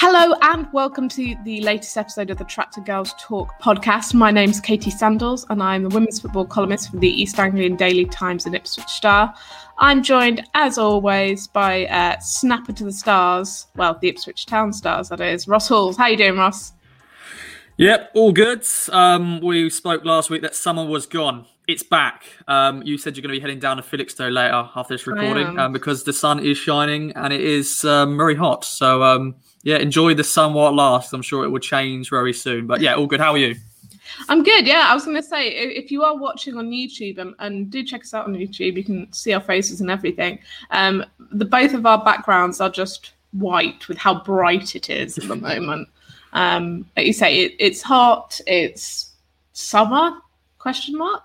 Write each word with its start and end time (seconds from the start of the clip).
Hello 0.00 0.32
and 0.42 0.72
welcome 0.72 1.08
to 1.08 1.34
the 1.42 1.60
latest 1.62 1.96
episode 1.96 2.30
of 2.30 2.38
the 2.38 2.44
Tractor 2.44 2.80
Girls 2.80 3.12
Talk 3.18 3.60
podcast. 3.60 4.14
My 4.14 4.30
name's 4.30 4.60
Katy 4.60 4.92
Sandalls 4.92 5.44
and 5.50 5.60
I'm 5.60 5.82
the 5.82 5.88
women's 5.88 6.20
football 6.20 6.46
columnist 6.46 6.92
for 6.92 6.98
the 6.98 7.08
East 7.08 7.36
Anglian 7.40 7.74
Daily 7.74 8.04
Times 8.04 8.46
and 8.46 8.54
Ipswich 8.54 8.86
Star. 8.86 9.34
I'm 9.78 10.04
joined, 10.04 10.44
as 10.54 10.78
always, 10.78 11.48
by 11.48 11.86
uh, 11.86 12.16
Snapper 12.20 12.72
to 12.74 12.84
the 12.84 12.92
Stars, 12.92 13.66
well, 13.74 13.98
the 14.00 14.06
Ipswich 14.06 14.46
Town 14.46 14.72
Stars, 14.72 15.08
that 15.08 15.20
is, 15.20 15.48
Ross 15.48 15.66
Halls. 15.66 15.96
How 15.96 16.06
you 16.06 16.16
doing, 16.16 16.36
Ross? 16.36 16.74
Yep, 17.76 18.12
all 18.14 18.30
good. 18.30 18.64
Um, 18.92 19.40
we 19.40 19.68
spoke 19.68 20.04
last 20.04 20.30
week 20.30 20.42
that 20.42 20.54
summer 20.54 20.86
was 20.86 21.06
gone. 21.06 21.44
It's 21.68 21.82
back. 21.82 22.24
Um, 22.48 22.82
you 22.82 22.96
said 22.96 23.14
you're 23.14 23.20
going 23.20 23.34
to 23.34 23.38
be 23.38 23.42
heading 23.42 23.58
down 23.58 23.76
to 23.76 23.82
Felixstowe 23.82 24.32
later 24.32 24.70
after 24.74 24.94
this 24.94 25.06
recording 25.06 25.58
um, 25.58 25.70
because 25.70 26.02
the 26.02 26.14
sun 26.14 26.42
is 26.42 26.56
shining 26.56 27.12
and 27.14 27.30
it 27.30 27.42
is 27.42 27.84
um, 27.84 28.16
very 28.16 28.34
hot. 28.34 28.64
So, 28.64 29.02
um, 29.02 29.34
yeah, 29.64 29.76
enjoy 29.76 30.14
the 30.14 30.24
sun 30.24 30.54
while 30.54 30.68
it 30.68 30.74
lasts. 30.74 31.12
I'm 31.12 31.20
sure 31.20 31.44
it 31.44 31.50
will 31.50 31.58
change 31.58 32.08
very 32.08 32.32
soon. 32.32 32.66
But 32.66 32.80
yeah, 32.80 32.94
all 32.94 33.06
good. 33.06 33.20
How 33.20 33.32
are 33.32 33.38
you? 33.38 33.54
I'm 34.30 34.42
good. 34.42 34.66
Yeah, 34.66 34.86
I 34.88 34.94
was 34.94 35.04
going 35.04 35.18
to 35.18 35.22
say 35.22 35.50
if 35.50 35.90
you 35.90 36.02
are 36.04 36.16
watching 36.16 36.56
on 36.56 36.70
YouTube 36.70 37.18
and, 37.18 37.34
and, 37.38 37.70
do 37.70 37.84
check 37.84 38.00
us 38.00 38.14
out 38.14 38.24
on 38.24 38.32
YouTube, 38.32 38.78
you 38.78 38.82
can 38.82 39.12
see 39.12 39.34
our 39.34 39.40
faces 39.40 39.82
and 39.82 39.90
everything. 39.90 40.38
Um, 40.70 41.04
the 41.32 41.44
both 41.44 41.74
of 41.74 41.84
our 41.84 42.02
backgrounds 42.02 42.62
are 42.62 42.70
just 42.70 43.12
white 43.32 43.86
with 43.88 43.98
how 43.98 44.24
bright 44.24 44.74
it 44.74 44.88
is 44.88 45.18
at 45.18 45.28
the 45.28 45.36
moment. 45.48 45.86
Um, 46.32 46.86
like 46.96 47.06
you 47.06 47.12
say, 47.12 47.42
it, 47.42 47.56
it's 47.58 47.82
hot. 47.82 48.40
It's 48.46 49.12
summer? 49.52 50.18
Question 50.56 50.96
mark. 50.96 51.24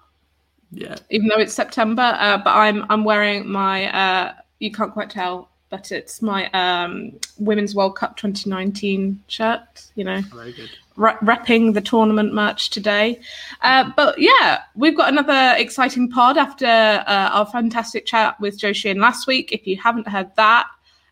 Yeah. 0.74 0.96
Even 1.10 1.28
though 1.28 1.40
it's 1.40 1.54
September, 1.54 2.16
uh, 2.20 2.38
but 2.38 2.52
I'm 2.52 2.86
I'm 2.90 3.04
wearing 3.04 3.48
my 3.50 3.94
uh, 3.94 4.34
you 4.60 4.72
can't 4.72 4.92
quite 4.92 5.10
tell 5.10 5.50
but 5.74 5.92
it's 5.92 6.22
my 6.22 6.48
um, 6.52 7.20
Women's 7.40 7.74
World 7.74 7.96
Cup 7.96 8.16
2019 8.16 9.24
shirt. 9.26 9.86
You 9.96 10.04
know, 10.04 10.22
very 10.32 10.54
good. 10.54 10.70
Re- 10.98 11.18
repping 11.24 11.74
the 11.74 11.82
tournament 11.82 12.32
match 12.32 12.70
today. 12.70 13.20
Uh, 13.62 13.90
but 13.98 14.20
yeah, 14.20 14.62
we've 14.76 14.96
got 14.96 15.10
another 15.10 15.56
exciting 15.58 16.12
pod 16.12 16.38
after 16.38 16.68
uh, 16.68 17.30
our 17.34 17.48
fantastic 17.48 18.06
chat 18.06 18.40
with 18.40 18.60
Joe 18.60 18.72
Sheehan 18.72 19.00
last 19.00 19.26
week. 19.26 19.52
If 19.52 19.66
you 19.66 19.76
haven't 19.78 20.08
heard 20.08 20.30
that, 20.36 20.68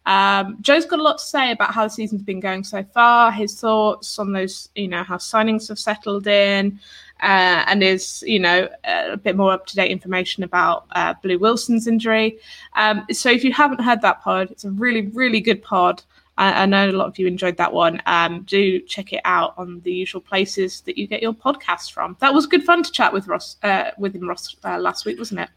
um, 0.06 0.58
Joe's 0.62 0.86
got 0.86 1.00
a 1.00 1.04
lot 1.04 1.18
to 1.18 1.24
say 1.24 1.52
about 1.52 1.74
how 1.74 1.86
the 1.86 1.90
season's 1.90 2.22
been 2.22 2.40
going 2.40 2.64
so 2.64 2.84
far, 2.84 3.32
his 3.32 3.60
thoughts 3.60 4.20
on 4.20 4.32
those, 4.32 4.70
you 4.76 4.88
know, 4.88 5.04
how 5.04 5.18
signings 5.18 5.70
have 5.70 5.80
settled 5.80 6.28
in, 6.28 6.80
uh, 7.22 7.64
and 7.68 7.84
is 7.84 8.24
you 8.26 8.40
know 8.40 8.68
a 8.84 9.18
bit 9.18 9.36
more 9.36 9.52
up 9.52 9.66
to 9.68 9.76
date 9.76 9.92
information 9.92 10.44
about 10.44 10.86
uh, 10.92 11.14
Blue 11.22 11.38
Wilson's 11.38 11.88
injury. 11.88 12.38
Um, 12.76 13.06
so 13.12 13.30
if 13.30 13.44
you 13.44 13.54
haven't 13.54 13.82
heard 13.82 14.02
that 14.02 14.22
pod, 14.22 14.52
it's 14.52 14.66
a 14.66 14.72
really 14.72 15.08
really 15.08 15.42
good 15.42 15.62
pod. 15.64 16.04
I, 16.38 16.64
I 16.64 16.66
know 16.66 16.90
a 16.90 16.92
lot 16.92 17.08
of 17.08 17.20
you 17.20 17.28
enjoyed 17.28 17.58
that 17.58 17.74
one. 17.74 18.02
Um, 18.06 18.44
do 18.44 18.80
check 18.82 19.14
it 19.14 19.22
out 19.26 19.54
on 19.58 19.82
the 19.82 19.92
usual 19.94 20.22
places 20.22 20.82
that 20.82 20.98
you 20.98 21.08
get 21.08 21.22
your 21.22 21.34
podcasts 21.34 21.92
from. 21.92 22.18
That 22.20 22.34
was 22.34 22.46
good 22.48 22.64
fun 22.64 22.84
to 22.84 22.92
chat 22.92 23.14
with 23.14 23.28
Ross 23.28 23.58
uh, 23.64 23.92
with 23.98 24.16
him 24.16 24.28
Ross 24.28 24.56
uh, 24.64 24.80
last 24.80 25.06
week, 25.06 25.20
wasn't 25.20 25.42
it? 25.42 25.50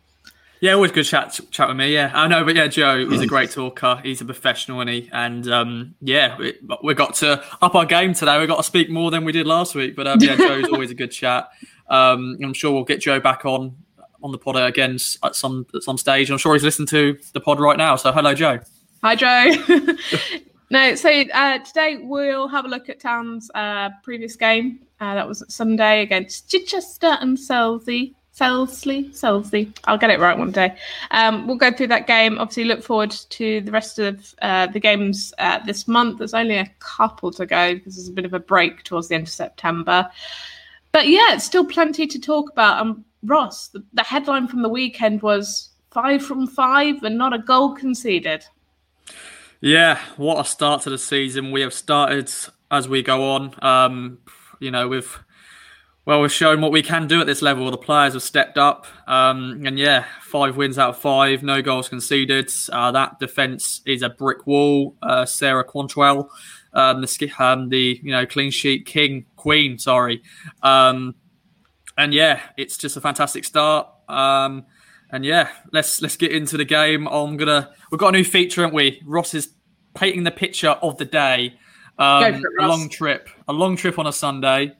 Yeah, 0.64 0.72
always 0.72 0.92
good 0.92 1.04
chat 1.04 1.38
chat 1.50 1.68
with 1.68 1.76
me. 1.76 1.92
Yeah, 1.92 2.10
I 2.14 2.26
know, 2.26 2.42
but 2.42 2.56
yeah, 2.56 2.68
Joe, 2.68 3.06
he's 3.06 3.20
a 3.20 3.26
great 3.26 3.50
talker. 3.50 4.00
He's 4.02 4.22
a 4.22 4.24
professional, 4.24 4.80
and 4.80 4.88
he 4.88 5.10
and 5.12 5.46
um, 5.46 5.94
yeah, 6.00 6.38
we, 6.38 6.58
we 6.82 6.94
got 6.94 7.12
to 7.16 7.44
up 7.60 7.74
our 7.74 7.84
game 7.84 8.14
today. 8.14 8.40
We 8.40 8.46
got 8.46 8.56
to 8.56 8.62
speak 8.62 8.88
more 8.88 9.10
than 9.10 9.26
we 9.26 9.32
did 9.32 9.46
last 9.46 9.74
week. 9.74 9.94
But 9.94 10.06
um, 10.06 10.20
yeah, 10.22 10.36
Joe's 10.38 10.70
always 10.70 10.90
a 10.90 10.94
good 10.94 11.10
chat. 11.10 11.50
Um, 11.90 12.38
I'm 12.42 12.54
sure 12.54 12.72
we'll 12.72 12.84
get 12.84 13.02
Joe 13.02 13.20
back 13.20 13.44
on 13.44 13.76
on 14.22 14.32
the 14.32 14.38
pod 14.38 14.56
again 14.56 14.96
at 15.22 15.36
some 15.36 15.66
at 15.74 15.82
some 15.82 15.98
stage. 15.98 16.30
I'm 16.30 16.38
sure 16.38 16.54
he's 16.54 16.64
listening 16.64 16.88
to 16.88 17.18
the 17.34 17.40
pod 17.40 17.60
right 17.60 17.76
now. 17.76 17.96
So 17.96 18.10
hello, 18.10 18.32
Joe. 18.32 18.58
Hi, 19.02 19.16
Joe. 19.16 19.52
no, 20.70 20.94
so 20.94 21.10
uh, 21.10 21.58
today 21.58 21.98
we'll 22.00 22.48
have 22.48 22.64
a 22.64 22.68
look 22.68 22.88
at 22.88 23.00
Town's 23.00 23.50
uh, 23.54 23.90
previous 24.02 24.34
game. 24.34 24.80
Uh, 24.98 25.14
that 25.14 25.28
was 25.28 25.44
Sunday 25.54 26.00
against 26.00 26.50
Chichester 26.50 27.18
and 27.20 27.36
Selsey. 27.36 28.14
Selsley, 28.34 29.10
Selsley. 29.10 29.72
I'll 29.84 29.98
get 29.98 30.10
it 30.10 30.18
right 30.18 30.36
one 30.36 30.50
day. 30.50 30.74
Um, 31.12 31.46
we'll 31.46 31.56
go 31.56 31.70
through 31.70 31.86
that 31.88 32.08
game. 32.08 32.38
Obviously, 32.38 32.64
look 32.64 32.82
forward 32.82 33.12
to 33.12 33.60
the 33.60 33.70
rest 33.70 34.00
of 34.00 34.34
uh, 34.42 34.66
the 34.66 34.80
games 34.80 35.32
uh, 35.38 35.60
this 35.64 35.86
month. 35.86 36.18
There's 36.18 36.34
only 36.34 36.56
a 36.56 36.68
couple 36.80 37.30
to 37.32 37.46
go 37.46 37.74
because 37.74 37.94
there's 37.94 38.08
a 38.08 38.12
bit 38.12 38.24
of 38.24 38.34
a 38.34 38.40
break 38.40 38.82
towards 38.82 39.06
the 39.06 39.14
end 39.14 39.28
of 39.28 39.32
September. 39.32 40.10
But 40.90 41.06
yeah, 41.06 41.34
it's 41.34 41.44
still 41.44 41.64
plenty 41.64 42.08
to 42.08 42.18
talk 42.18 42.50
about. 42.50 42.80
Um, 42.80 43.04
Ross, 43.22 43.68
the, 43.68 43.84
the 43.92 44.02
headline 44.02 44.48
from 44.48 44.62
the 44.62 44.68
weekend 44.68 45.22
was 45.22 45.70
five 45.92 46.20
from 46.24 46.48
five 46.48 47.04
and 47.04 47.16
not 47.16 47.32
a 47.32 47.38
goal 47.38 47.74
conceded. 47.74 48.44
Yeah, 49.60 50.00
what 50.16 50.44
a 50.44 50.44
start 50.44 50.82
to 50.82 50.90
the 50.90 50.98
season. 50.98 51.52
We 51.52 51.60
have 51.60 51.72
started 51.72 52.32
as 52.70 52.88
we 52.88 53.02
go 53.02 53.30
on. 53.30 53.54
Um, 53.62 54.18
you 54.58 54.70
know, 54.70 54.88
with 54.88 55.18
well, 56.06 56.20
we've 56.20 56.32
shown 56.32 56.60
what 56.60 56.70
we 56.70 56.82
can 56.82 57.06
do 57.06 57.20
at 57.20 57.26
this 57.26 57.40
level. 57.40 57.70
The 57.70 57.78
players 57.78 58.12
have 58.12 58.22
stepped 58.22 58.58
up, 58.58 58.86
um, 59.06 59.62
and 59.64 59.78
yeah, 59.78 60.04
five 60.20 60.56
wins 60.56 60.78
out 60.78 60.90
of 60.90 60.98
five, 60.98 61.42
no 61.42 61.62
goals 61.62 61.88
conceded. 61.88 62.50
Uh, 62.70 62.92
that 62.92 63.18
defence 63.18 63.80
is 63.86 64.02
a 64.02 64.10
brick 64.10 64.46
wall. 64.46 64.96
Uh, 65.02 65.24
Sarah 65.24 65.64
Quantrill, 65.64 66.28
um, 66.74 67.00
the 67.00 67.32
um, 67.38 67.70
the 67.70 67.98
you 68.02 68.12
know 68.12 68.26
clean 68.26 68.50
sheet 68.50 68.84
king 68.84 69.24
queen, 69.36 69.78
sorry, 69.78 70.22
um, 70.62 71.14
and 71.96 72.12
yeah, 72.12 72.40
it's 72.58 72.76
just 72.76 72.98
a 72.98 73.00
fantastic 73.00 73.46
start. 73.46 73.88
Um, 74.06 74.66
and 75.10 75.24
yeah, 75.24 75.48
let's 75.72 76.02
let's 76.02 76.16
get 76.16 76.32
into 76.32 76.58
the 76.58 76.66
game. 76.66 77.08
I'm 77.08 77.38
gonna 77.38 77.70
we've 77.90 77.98
got 77.98 78.08
a 78.08 78.18
new 78.18 78.24
feature, 78.24 78.60
haven't 78.60 78.76
we? 78.76 79.00
Ross 79.06 79.32
is 79.32 79.54
painting 79.94 80.24
the 80.24 80.30
picture 80.30 80.70
of 80.70 80.98
the 80.98 81.06
day. 81.06 81.54
Um, 81.98 82.24
it, 82.24 82.42
a 82.60 82.68
long 82.68 82.90
trip, 82.90 83.30
a 83.48 83.54
long 83.54 83.76
trip 83.76 83.98
on 83.98 84.06
a 84.06 84.12
Sunday 84.12 84.76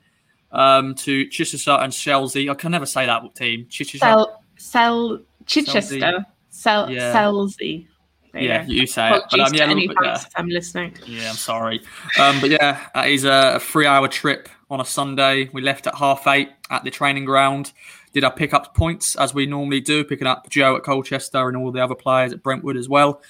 um, 0.55 0.95
to 0.95 1.27
Chichester 1.27 1.71
and 1.71 1.93
Chelsea. 1.93 2.49
I 2.49 2.53
can 2.55 2.71
never 2.71 2.85
say 2.85 3.05
that 3.05 3.35
team. 3.35 3.67
Chichester. 3.69 3.99
Sel, 3.99 4.41
Sel, 4.57 5.19
Chichester. 5.45 6.25
Sel, 6.49 6.89
yeah. 6.89 7.11
Chelsea. 7.11 7.87
Yeah, 8.33 8.65
you 8.65 8.85
say 8.85 9.15
it. 9.15 9.23
But, 9.31 9.39
um, 9.39 9.53
yeah, 9.53 9.63
any 9.65 9.87
bit, 9.87 9.97
yeah. 10.03 10.21
I'm 10.35 10.49
listening. 10.49 10.97
Yeah, 11.05 11.29
I'm 11.29 11.35
sorry. 11.35 11.81
Um, 12.19 12.41
but 12.41 12.49
yeah, 12.49 12.87
that 12.93 13.07
is 13.07 13.23
a, 13.23 13.59
three-hour 13.61 14.09
trip 14.09 14.49
on 14.69 14.81
a 14.81 14.85
Sunday. 14.85 15.49
We 15.53 15.61
left 15.61 15.87
at 15.87 15.95
half 15.95 16.27
eight 16.27 16.49
at 16.69 16.83
the 16.83 16.91
training 16.91 17.25
ground. 17.25 17.71
Did 18.11 18.25
our 18.25 18.33
pick 18.33 18.53
up 18.53 18.75
points 18.75 19.15
as 19.15 19.33
we 19.33 19.45
normally 19.45 19.79
do, 19.79 20.03
picking 20.03 20.27
up 20.27 20.49
Joe 20.49 20.75
at 20.75 20.83
Colchester 20.83 21.47
and 21.47 21.55
all 21.55 21.71
the 21.71 21.81
other 21.81 21.95
players 21.95 22.33
at 22.33 22.43
Brentwood 22.43 22.75
as 22.75 22.89
well. 22.89 23.21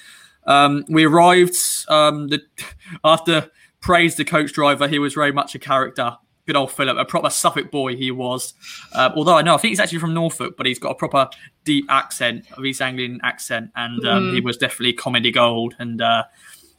Um, 0.47 0.85
we 0.89 1.05
arrived 1.05 1.55
um, 1.87 2.27
the, 2.27 2.41
after 3.03 3.49
praised 3.81 4.17
the 4.17 4.25
coach 4.25 4.53
driver. 4.53 4.87
He 4.87 4.97
was 4.97 5.13
very 5.13 5.31
much 5.31 5.53
a 5.53 5.59
character 5.59 6.17
good 6.45 6.55
old 6.55 6.71
Philip, 6.71 6.97
a 6.97 7.05
proper 7.05 7.29
Suffolk 7.29 7.71
boy 7.71 7.95
he 7.95 8.11
was. 8.11 8.53
Uh, 8.93 9.11
although 9.15 9.35
I 9.35 9.41
know 9.41 9.55
I 9.55 9.57
think 9.57 9.71
he's 9.71 9.79
actually 9.79 9.99
from 9.99 10.13
Norfolk, 10.13 10.55
but 10.57 10.65
he's 10.65 10.79
got 10.79 10.91
a 10.91 10.95
proper 10.95 11.29
deep 11.63 11.85
accent, 11.89 12.45
of 12.53 12.65
East 12.65 12.81
Anglian 12.81 13.19
accent, 13.23 13.71
and 13.75 14.05
um, 14.05 14.23
mm. 14.23 14.33
he 14.35 14.41
was 14.41 14.57
definitely 14.57 14.93
comedy 14.93 15.31
gold. 15.31 15.75
And 15.79 16.01
uh, 16.01 16.23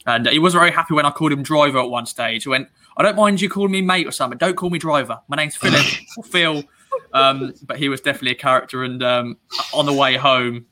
and 0.05 0.27
he 0.27 0.39
was 0.39 0.53
very 0.53 0.71
happy 0.71 0.93
when 0.93 1.05
I 1.05 1.11
called 1.11 1.31
him 1.31 1.43
driver 1.43 1.79
at 1.79 1.89
one 1.89 2.05
stage. 2.05 2.43
He 2.43 2.49
went, 2.49 2.69
"I 2.95 3.03
don't 3.03 3.15
mind 3.15 3.41
you 3.41 3.49
calling 3.49 3.71
me 3.71 3.81
mate 3.81 4.07
or 4.07 4.11
something. 4.11 4.37
Don't 4.37 4.55
call 4.55 4.69
me 4.69 4.79
driver. 4.79 5.19
My 5.27 5.35
name's 5.35 5.55
Philip 5.55 5.85
or 6.17 6.23
Phil." 6.23 6.63
Um, 7.13 7.53
but 7.63 7.77
he 7.77 7.89
was 7.89 8.01
definitely 8.01 8.31
a 8.31 8.35
character. 8.35 8.83
And 8.83 9.03
um, 9.03 9.37
on 9.73 9.85
the 9.85 9.93
way 9.93 10.15
home, 10.15 10.65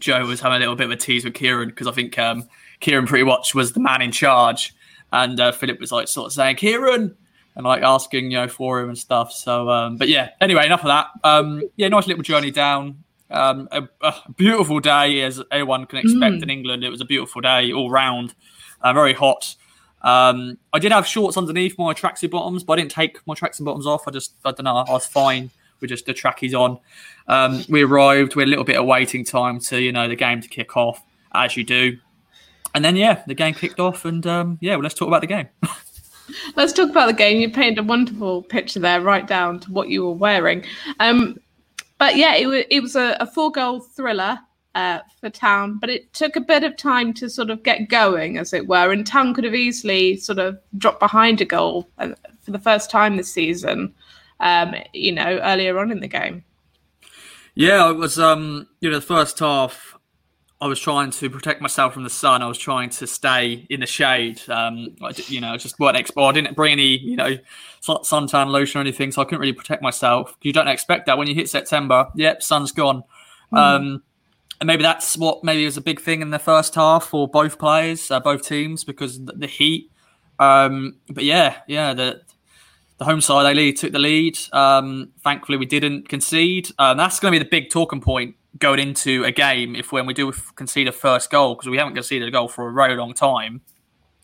Joe 0.00 0.24
was 0.26 0.40
having 0.40 0.56
a 0.56 0.60
little 0.60 0.76
bit 0.76 0.84
of 0.84 0.90
a 0.92 0.96
tease 0.96 1.24
with 1.24 1.34
Kieran 1.34 1.68
because 1.68 1.86
I 1.86 1.92
think 1.92 2.18
um, 2.18 2.48
Kieran 2.80 3.06
pretty 3.06 3.24
much 3.24 3.54
was 3.54 3.72
the 3.72 3.80
man 3.80 4.02
in 4.02 4.12
charge. 4.12 4.74
And 5.12 5.40
uh, 5.40 5.52
Philip 5.52 5.80
was 5.80 5.90
like 5.90 6.08
sort 6.08 6.26
of 6.26 6.32
saying, 6.32 6.56
Kieran, 6.56 7.16
and 7.58 7.66
like 7.66 7.82
asking 7.82 8.30
you 8.30 8.38
know 8.38 8.48
for 8.48 8.80
him 8.80 8.88
and 8.88 8.96
stuff. 8.96 9.32
So, 9.32 9.68
um, 9.68 9.96
but 9.96 10.08
yeah. 10.08 10.30
Anyway, 10.40 10.64
enough 10.64 10.80
of 10.80 10.86
that. 10.86 11.08
Um, 11.24 11.62
yeah, 11.76 11.88
nice 11.88 12.06
little 12.06 12.22
journey 12.22 12.52
down. 12.52 13.02
Um, 13.30 13.68
a, 13.72 13.86
a, 14.00 14.14
beautiful 14.36 14.80
day 14.80 15.20
as 15.20 15.42
anyone 15.50 15.84
can 15.84 15.98
expect 15.98 16.36
mm. 16.36 16.42
in 16.44 16.50
England. 16.50 16.82
It 16.82 16.88
was 16.88 17.02
a 17.02 17.04
beautiful 17.04 17.42
day 17.42 17.72
all 17.72 17.90
round. 17.90 18.34
Uh, 18.80 18.94
very 18.94 19.12
hot. 19.12 19.56
Um, 20.00 20.56
I 20.72 20.78
did 20.78 20.92
have 20.92 21.06
shorts 21.06 21.36
underneath 21.36 21.76
my 21.76 21.92
tracksuit 21.92 22.30
bottoms, 22.30 22.62
but 22.62 22.74
I 22.74 22.76
didn't 22.76 22.92
take 22.92 23.18
my 23.26 23.34
tracksuit 23.34 23.64
bottoms 23.64 23.86
off. 23.86 24.06
I 24.06 24.12
just, 24.12 24.34
I 24.44 24.52
don't 24.52 24.64
know, 24.64 24.76
I 24.76 24.90
was 24.92 25.06
fine 25.06 25.50
with 25.80 25.90
just 25.90 26.06
the 26.06 26.14
trackies 26.14 26.54
on. 26.54 26.78
Um, 27.26 27.64
we 27.68 27.82
arrived, 27.82 28.36
we 28.36 28.42
had 28.42 28.48
a 28.48 28.50
little 28.50 28.64
bit 28.64 28.76
of 28.76 28.86
waiting 28.86 29.24
time 29.24 29.58
to, 29.60 29.82
you 29.82 29.90
know, 29.90 30.08
the 30.08 30.16
game 30.16 30.40
to 30.40 30.48
kick 30.48 30.76
off, 30.76 31.04
as 31.34 31.56
you 31.56 31.64
do. 31.64 31.98
And 32.74 32.84
then, 32.84 32.94
yeah, 32.94 33.24
the 33.26 33.34
game 33.34 33.52
kicked 33.52 33.80
off, 33.80 34.04
and 34.04 34.24
um, 34.26 34.58
yeah, 34.60 34.76
well, 34.76 34.84
let's 34.84 34.94
talk 34.94 35.08
about 35.08 35.22
the 35.22 35.26
game. 35.26 35.48
Let's 36.56 36.72
talk 36.72 36.90
about 36.90 37.06
the 37.06 37.12
game. 37.12 37.40
You 37.40 37.50
painted 37.50 37.78
a 37.78 37.82
wonderful 37.82 38.42
picture 38.42 38.80
there, 38.80 39.00
right 39.00 39.26
down 39.26 39.60
to 39.60 39.72
what 39.72 39.88
you 39.88 40.04
were 40.04 40.12
wearing. 40.12 40.64
Um, 41.00 41.38
but 41.98 42.16
yeah, 42.16 42.34
it 42.36 42.46
was 42.46 42.64
it 42.70 42.80
was 42.80 42.96
a, 42.96 43.16
a 43.20 43.26
four 43.26 43.50
goal 43.50 43.80
thriller 43.80 44.38
uh, 44.74 45.00
for 45.20 45.30
Town, 45.30 45.78
but 45.78 45.90
it 45.90 46.12
took 46.12 46.36
a 46.36 46.40
bit 46.40 46.62
of 46.62 46.76
time 46.76 47.12
to 47.14 47.28
sort 47.28 47.50
of 47.50 47.62
get 47.62 47.88
going, 47.88 48.38
as 48.38 48.52
it 48.52 48.68
were. 48.68 48.92
And 48.92 49.06
Town 49.06 49.34
could 49.34 49.44
have 49.44 49.54
easily 49.54 50.16
sort 50.16 50.38
of 50.38 50.58
dropped 50.76 51.00
behind 51.00 51.40
a 51.40 51.44
goal 51.44 51.88
uh, 51.98 52.10
for 52.42 52.52
the 52.52 52.58
first 52.58 52.90
time 52.90 53.16
this 53.16 53.32
season. 53.32 53.94
Um, 54.40 54.76
you 54.92 55.10
know, 55.10 55.40
earlier 55.42 55.78
on 55.80 55.90
in 55.90 55.98
the 55.98 56.06
game. 56.06 56.44
Yeah, 57.56 57.90
it 57.90 57.96
was. 57.96 58.20
Um, 58.20 58.68
you 58.80 58.88
know, 58.88 58.96
the 58.96 59.02
first 59.02 59.40
half 59.40 59.97
I 60.60 60.66
was 60.66 60.80
trying 60.80 61.12
to 61.12 61.30
protect 61.30 61.60
myself 61.60 61.94
from 61.94 62.02
the 62.02 62.10
sun. 62.10 62.42
I 62.42 62.48
was 62.48 62.58
trying 62.58 62.90
to 62.90 63.06
stay 63.06 63.64
in 63.70 63.78
the 63.78 63.86
shade. 63.86 64.40
Um, 64.48 64.96
I, 65.00 65.12
you 65.28 65.40
know, 65.40 65.56
just 65.56 65.78
weren't 65.78 65.96
expo- 65.96 66.28
I 66.28 66.32
didn't 66.32 66.56
bring 66.56 66.72
any, 66.72 66.98
you 66.98 67.16
know, 67.16 67.38
suntan 67.80 68.48
lotion 68.48 68.78
or 68.78 68.80
anything, 68.80 69.12
so 69.12 69.22
I 69.22 69.24
couldn't 69.24 69.40
really 69.40 69.52
protect 69.52 69.82
myself. 69.82 70.36
You 70.42 70.52
don't 70.52 70.66
expect 70.66 71.06
that 71.06 71.16
when 71.16 71.28
you 71.28 71.34
hit 71.34 71.48
September. 71.48 72.08
Yep, 72.16 72.42
sun's 72.42 72.72
gone. 72.72 73.04
Mm. 73.52 73.58
Um, 73.58 74.02
and 74.60 74.66
maybe 74.66 74.82
that's 74.82 75.16
what 75.16 75.44
maybe 75.44 75.64
was 75.64 75.76
a 75.76 75.80
big 75.80 76.00
thing 76.00 76.22
in 76.22 76.30
the 76.30 76.40
first 76.40 76.74
half 76.74 77.06
for 77.06 77.28
both 77.28 77.60
players, 77.60 78.10
uh, 78.10 78.18
both 78.18 78.42
teams, 78.42 78.82
because 78.82 79.24
the, 79.24 79.32
the 79.34 79.46
heat. 79.46 79.92
Um, 80.40 80.96
but 81.08 81.22
yeah, 81.22 81.58
yeah, 81.68 81.94
the 81.94 82.22
the 82.98 83.04
home 83.04 83.20
side 83.20 83.44
they 83.44 83.54
lead, 83.54 83.76
took 83.76 83.92
the 83.92 84.00
lead. 84.00 84.36
Um, 84.52 85.12
thankfully, 85.22 85.56
we 85.56 85.66
didn't 85.66 86.08
concede. 86.08 86.68
Um, 86.80 86.96
that's 86.96 87.20
going 87.20 87.32
to 87.32 87.38
be 87.38 87.44
the 87.44 87.48
big 87.48 87.70
talking 87.70 88.00
point 88.00 88.34
going 88.58 88.80
into 88.80 89.24
a 89.24 89.30
game 89.30 89.76
if 89.76 89.92
when 89.92 90.06
we 90.06 90.14
do 90.14 90.32
concede 90.54 90.88
a 90.88 90.92
first 90.92 91.30
goal 91.30 91.54
because 91.54 91.68
we 91.68 91.76
haven't 91.76 91.94
conceded 91.94 92.26
a 92.26 92.30
goal 92.30 92.48
for 92.48 92.68
a 92.68 92.72
very 92.72 92.96
long 92.96 93.14
time 93.14 93.60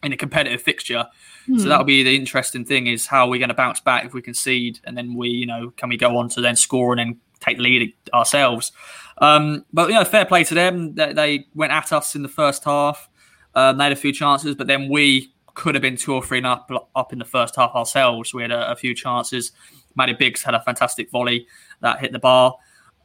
in 0.02 0.12
a 0.12 0.16
competitive 0.16 0.62
fixture. 0.62 1.06
Hmm. 1.46 1.58
So 1.58 1.68
that'll 1.68 1.84
be 1.84 2.02
the 2.02 2.14
interesting 2.14 2.64
thing 2.64 2.86
is 2.86 3.06
how 3.06 3.28
we're 3.28 3.38
going 3.38 3.48
to 3.48 3.54
bounce 3.54 3.80
back 3.80 4.04
if 4.04 4.14
we 4.14 4.22
concede 4.22 4.80
and 4.84 4.96
then 4.96 5.14
we, 5.14 5.28
you 5.28 5.46
know, 5.46 5.70
can 5.76 5.88
we 5.88 5.96
go 5.96 6.16
on 6.18 6.28
to 6.30 6.40
then 6.40 6.56
score 6.56 6.92
and 6.92 6.98
then 6.98 7.20
take 7.40 7.58
the 7.58 7.62
lead 7.62 7.94
ourselves. 8.12 8.72
Um, 9.18 9.64
but 9.72 9.88
you 9.88 9.94
know, 9.94 10.04
fair 10.04 10.24
play 10.24 10.44
to 10.44 10.54
them. 10.54 10.94
They, 10.94 11.12
they 11.12 11.46
went 11.54 11.72
at 11.72 11.92
us 11.92 12.14
in 12.14 12.22
the 12.22 12.28
first 12.28 12.64
half. 12.64 13.08
Um, 13.54 13.78
they 13.78 13.84
had 13.84 13.92
a 13.92 13.96
few 13.96 14.12
chances, 14.12 14.54
but 14.54 14.66
then 14.66 14.88
we 14.88 15.32
could 15.54 15.74
have 15.74 15.82
been 15.82 15.96
two 15.96 16.12
or 16.12 16.22
three 16.22 16.42
up 16.42 16.70
up 16.96 17.12
in 17.12 17.18
the 17.18 17.24
first 17.24 17.54
half 17.56 17.74
ourselves. 17.74 18.34
We 18.34 18.42
had 18.42 18.50
a, 18.50 18.72
a 18.72 18.76
few 18.76 18.94
chances. 18.94 19.52
Maddie 19.94 20.14
Biggs 20.14 20.42
had 20.42 20.54
a 20.54 20.60
fantastic 20.60 21.10
volley 21.10 21.46
that 21.80 22.00
hit 22.00 22.12
the 22.12 22.18
bar. 22.18 22.56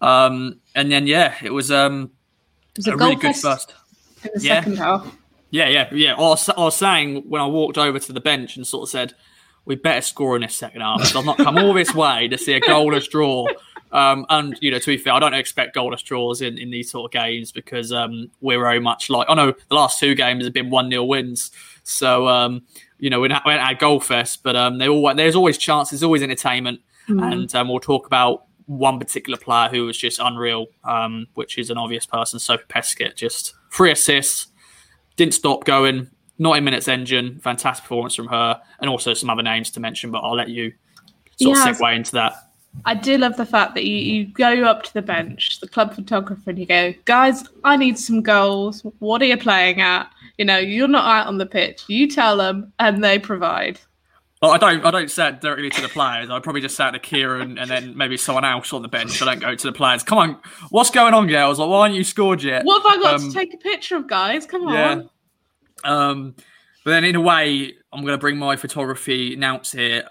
Um, 0.01 0.60
and 0.75 0.92
then 0.92 1.07
yeah, 1.07 1.36
it 1.44 1.51
was 1.51 1.72
um, 1.72 2.12
it 2.75 2.80
was 2.80 2.88
a, 2.88 2.94
a 2.94 2.98
really 2.98 3.16
good 3.16 3.36
first. 3.36 3.74
In 4.24 4.31
the 4.36 4.42
yeah. 4.42 4.60
second 4.60 4.78
half. 4.78 5.16
Yeah, 5.51 5.68
yeah, 5.68 5.90
yeah. 5.94 6.13
I 6.13 6.19
was, 6.19 6.50
I 6.50 6.60
was 6.60 6.75
saying 6.75 7.24
when 7.28 7.42
I 7.42 7.48
walked 7.48 7.78
over 7.78 7.98
to 7.98 8.13
the 8.13 8.22
bench 8.22 8.56
and 8.56 8.68
sort 8.68 8.84
of 8.84 8.90
said, 8.90 9.13
"We 9.66 9.75
better 9.75 10.01
score 10.01 10.36
in 10.36 10.44
this 10.44 10.56
second 10.56 10.81
half." 10.81 11.04
So 11.06 11.19
I've 11.19 11.25
not 11.25 11.38
come 11.38 11.57
all 11.57 11.74
this 11.74 11.94
way 11.94 12.28
to 12.28 12.38
see 12.38 12.54
a 12.54 12.62
goalless 12.62 13.10
draw. 13.10 13.48
Um, 13.92 14.28
and 14.30 14.56
you 14.62 14.69
know, 14.69 14.78
to 14.78 14.86
be 14.86 14.98
fair, 14.98 15.13
I 15.13 15.19
don't 15.19 15.34
expect 15.34 15.75
goalless 15.75 16.04
draws 16.04 16.42
in, 16.42 16.60
in 16.60 16.69
these 16.69 16.92
sort 16.92 17.06
of 17.06 17.12
games 17.12 17.51
because 17.51 17.92
um, 17.92 18.30
we're 18.40 18.60
very 18.60 18.80
much 18.80 19.10
like 19.10 19.28
I 19.30 19.34
know 19.34 19.54
the 19.69 19.75
last 19.75 20.00
two 20.00 20.13
games 20.13 20.44
have 20.44 20.54
been 20.54 20.69
one 20.69 20.92
0 20.92 21.06
wins. 21.06 21.50
So 21.84 22.28
um, 22.28 22.62
you 23.00 23.10
know, 23.10 23.19
we're 23.19 23.30
not, 23.30 23.44
we're 23.46 23.57
not 23.57 23.72
at 23.72 23.80
goal 23.80 24.00
fest, 24.00 24.44
but 24.44 24.56
um, 24.56 24.78
they 24.78 24.88
all 24.88 25.13
there's 25.16 25.36
always 25.36 25.57
chances, 25.57 26.00
there's 26.00 26.04
always 26.04 26.22
entertainment, 26.22 26.81
mm. 27.07 27.31
and 27.31 27.56
um, 27.56 27.69
we'll 27.69 27.80
talk 27.80 28.06
about 28.06 28.46
one 28.69 29.00
particular 29.00 29.38
player 29.38 29.68
who 29.68 29.88
was 29.88 29.98
just 29.98 30.19
unreal, 30.19 30.68
um, 30.83 31.25
which 31.33 31.57
is 31.57 31.71
an 31.71 31.77
obvious 31.80 32.06
person, 32.06 32.38
Sophie 32.38 32.63
Peskett. 32.69 33.16
Just 33.16 33.56
three 33.71 33.92
assists, 33.92 34.48
didn't 35.16 35.33
stop 35.33 35.66
going, 35.66 36.07
90 36.38 36.62
minutes 36.62 36.88
engine, 36.88 37.39
fantastic 37.39 37.83
performance 37.83 38.13
from 38.13 38.27
her, 38.27 38.62
and 38.80 38.88
also 38.88 39.16
some 39.16 39.27
other 39.27 39.42
names 39.42 39.71
to 39.71 39.80
mention, 39.80 40.12
but 40.12 40.19
I'll 40.19 40.36
let 40.36 40.50
you 40.50 40.71
sort 41.42 41.57
yeah, 41.57 41.69
of 41.69 41.77
segue 41.77 41.95
into 41.95 42.12
that. 42.12 42.33
I 42.86 42.94
do 42.94 43.18
love 43.18 43.38
the 43.38 43.45
fact 43.45 43.74
that 43.74 43.86
you, 43.86 43.95
you 43.95 44.25
go 44.27 44.63
up 44.66 44.83
to 44.83 44.94
the 44.94 45.01
bench, 45.01 45.60
the 45.62 45.68
club 45.68 45.95
photographer, 45.95 46.51
and 46.51 46.60
you 46.60 46.68
go, 46.68 46.94
guys, 47.06 47.44
I 47.63 47.75
need 47.75 47.98
some 47.98 48.22
goals. 48.22 48.86
What 49.00 49.24
are 49.24 49.25
you 49.25 49.38
playing 49.38 49.81
at? 49.81 50.12
You 50.38 50.45
know, 50.45 50.60
you're 50.60 50.88
not 50.88 51.06
out 51.06 51.25
on 51.25 51.39
the 51.39 51.48
pitch. 51.48 51.86
You 51.88 52.07
tell 52.07 52.38
them, 52.38 52.72
and 52.77 53.04
they 53.04 53.18
provide. 53.18 53.80
Well, 54.41 54.51
I 54.51 54.57
don't. 54.57 54.86
I 54.86 54.91
don't 54.91 55.12
say 55.12 55.30
it 55.30 55.41
directly 55.41 55.69
to 55.69 55.81
the 55.81 55.89
players. 55.89 56.30
I 56.30 56.39
probably 56.39 56.62
just 56.62 56.77
say 56.77 56.88
it 56.88 56.91
to 56.91 57.00
Kieran 57.00 57.57
and 57.57 57.69
then 57.69 57.97
maybe 57.97 58.15
someone 58.15 58.45
else 58.45 58.71
on 58.71 58.81
the 58.81 58.88
bench. 58.88 59.21
I 59.21 59.25
don't 59.25 59.41
go 59.41 59.53
to 59.53 59.68
the 59.68 59.74
players. 59.74 60.01
Come 60.01 60.18
on, 60.18 60.38
what's 60.69 60.91
going 60.91 61.13
on, 61.13 61.27
girls? 61.27 61.59
Like, 61.59 61.69
why 61.69 61.81
aren't 61.81 61.95
you 61.95 62.06
scored 62.06 62.41
yet? 62.41 62.63
What 62.63 62.81
have 62.83 63.00
I 63.00 63.03
got 63.03 63.15
um, 63.15 63.27
to 63.27 63.33
take 63.33 63.53
a 63.53 63.57
picture 63.57 63.97
of, 63.97 64.07
guys? 64.07 64.45
Come 64.45 64.68
on. 64.68 64.74
Yeah. 64.74 65.01
Um, 65.83 66.36
but 66.86 66.91
then 66.91 67.03
in 67.03 67.15
a 67.15 67.21
way, 67.21 67.74
I'm 67.91 68.01
going 68.01 68.13
to 68.13 68.18
bring 68.18 68.38
my 68.38 68.56
photography 68.56 69.36
notes 69.36 69.74
here. 69.74 70.07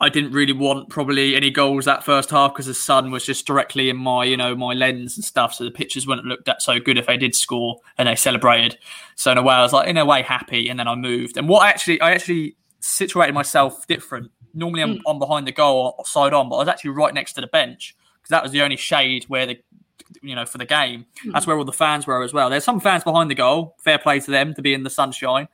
I 0.00 0.08
didn't 0.08 0.32
really 0.32 0.52
want 0.52 0.88
probably 0.88 1.34
any 1.34 1.50
goals 1.50 1.84
that 1.86 2.04
first 2.04 2.30
half 2.30 2.54
because 2.54 2.66
the 2.66 2.74
sun 2.74 3.10
was 3.10 3.26
just 3.26 3.46
directly 3.46 3.90
in 3.90 3.96
my, 3.96 4.24
you 4.24 4.36
know, 4.36 4.54
my 4.54 4.72
lens 4.72 5.16
and 5.16 5.24
stuff. 5.24 5.52
So 5.52 5.64
the 5.64 5.72
pictures 5.72 6.06
wouldn't 6.06 6.26
looked 6.26 6.46
that 6.46 6.62
so 6.62 6.78
good 6.78 6.96
if 6.96 7.06
they 7.06 7.16
did 7.16 7.34
score 7.34 7.80
and 7.98 8.08
they 8.08 8.14
celebrated. 8.14 8.78
So 9.16 9.32
in 9.32 9.38
a 9.38 9.42
way, 9.42 9.56
I 9.56 9.62
was 9.62 9.72
like, 9.72 9.88
in 9.88 9.96
a 9.96 10.06
way, 10.06 10.22
happy. 10.22 10.68
And 10.68 10.78
then 10.78 10.86
I 10.86 10.94
moved. 10.94 11.36
And 11.36 11.48
what 11.48 11.66
actually, 11.66 12.00
I 12.00 12.12
actually 12.12 12.56
situated 12.88 13.32
myself 13.32 13.86
different. 13.86 14.30
Normally, 14.54 14.82
I'm, 14.82 14.94
mm. 14.96 15.02
I'm 15.06 15.18
behind 15.18 15.46
the 15.46 15.52
goal 15.52 15.94
or 15.98 16.06
side 16.06 16.32
on, 16.32 16.48
but 16.48 16.56
I 16.56 16.58
was 16.60 16.68
actually 16.68 16.90
right 16.90 17.14
next 17.14 17.34
to 17.34 17.40
the 17.40 17.46
bench 17.46 17.96
because 18.16 18.30
that 18.30 18.42
was 18.42 18.52
the 18.52 18.62
only 18.62 18.76
shade 18.76 19.24
where 19.28 19.46
the 19.46 19.58
you 20.22 20.34
know 20.34 20.46
for 20.46 20.58
the 20.58 20.64
game. 20.64 21.06
Mm. 21.24 21.32
That's 21.32 21.46
where 21.46 21.56
all 21.56 21.64
the 21.64 21.72
fans 21.72 22.06
were 22.06 22.22
as 22.22 22.32
well. 22.32 22.50
There's 22.50 22.64
some 22.64 22.80
fans 22.80 23.04
behind 23.04 23.30
the 23.30 23.34
goal. 23.34 23.76
Fair 23.78 23.98
play 23.98 24.20
to 24.20 24.30
them 24.30 24.54
to 24.54 24.62
be 24.62 24.74
in 24.74 24.82
the 24.82 24.90
sunshine. 24.90 25.48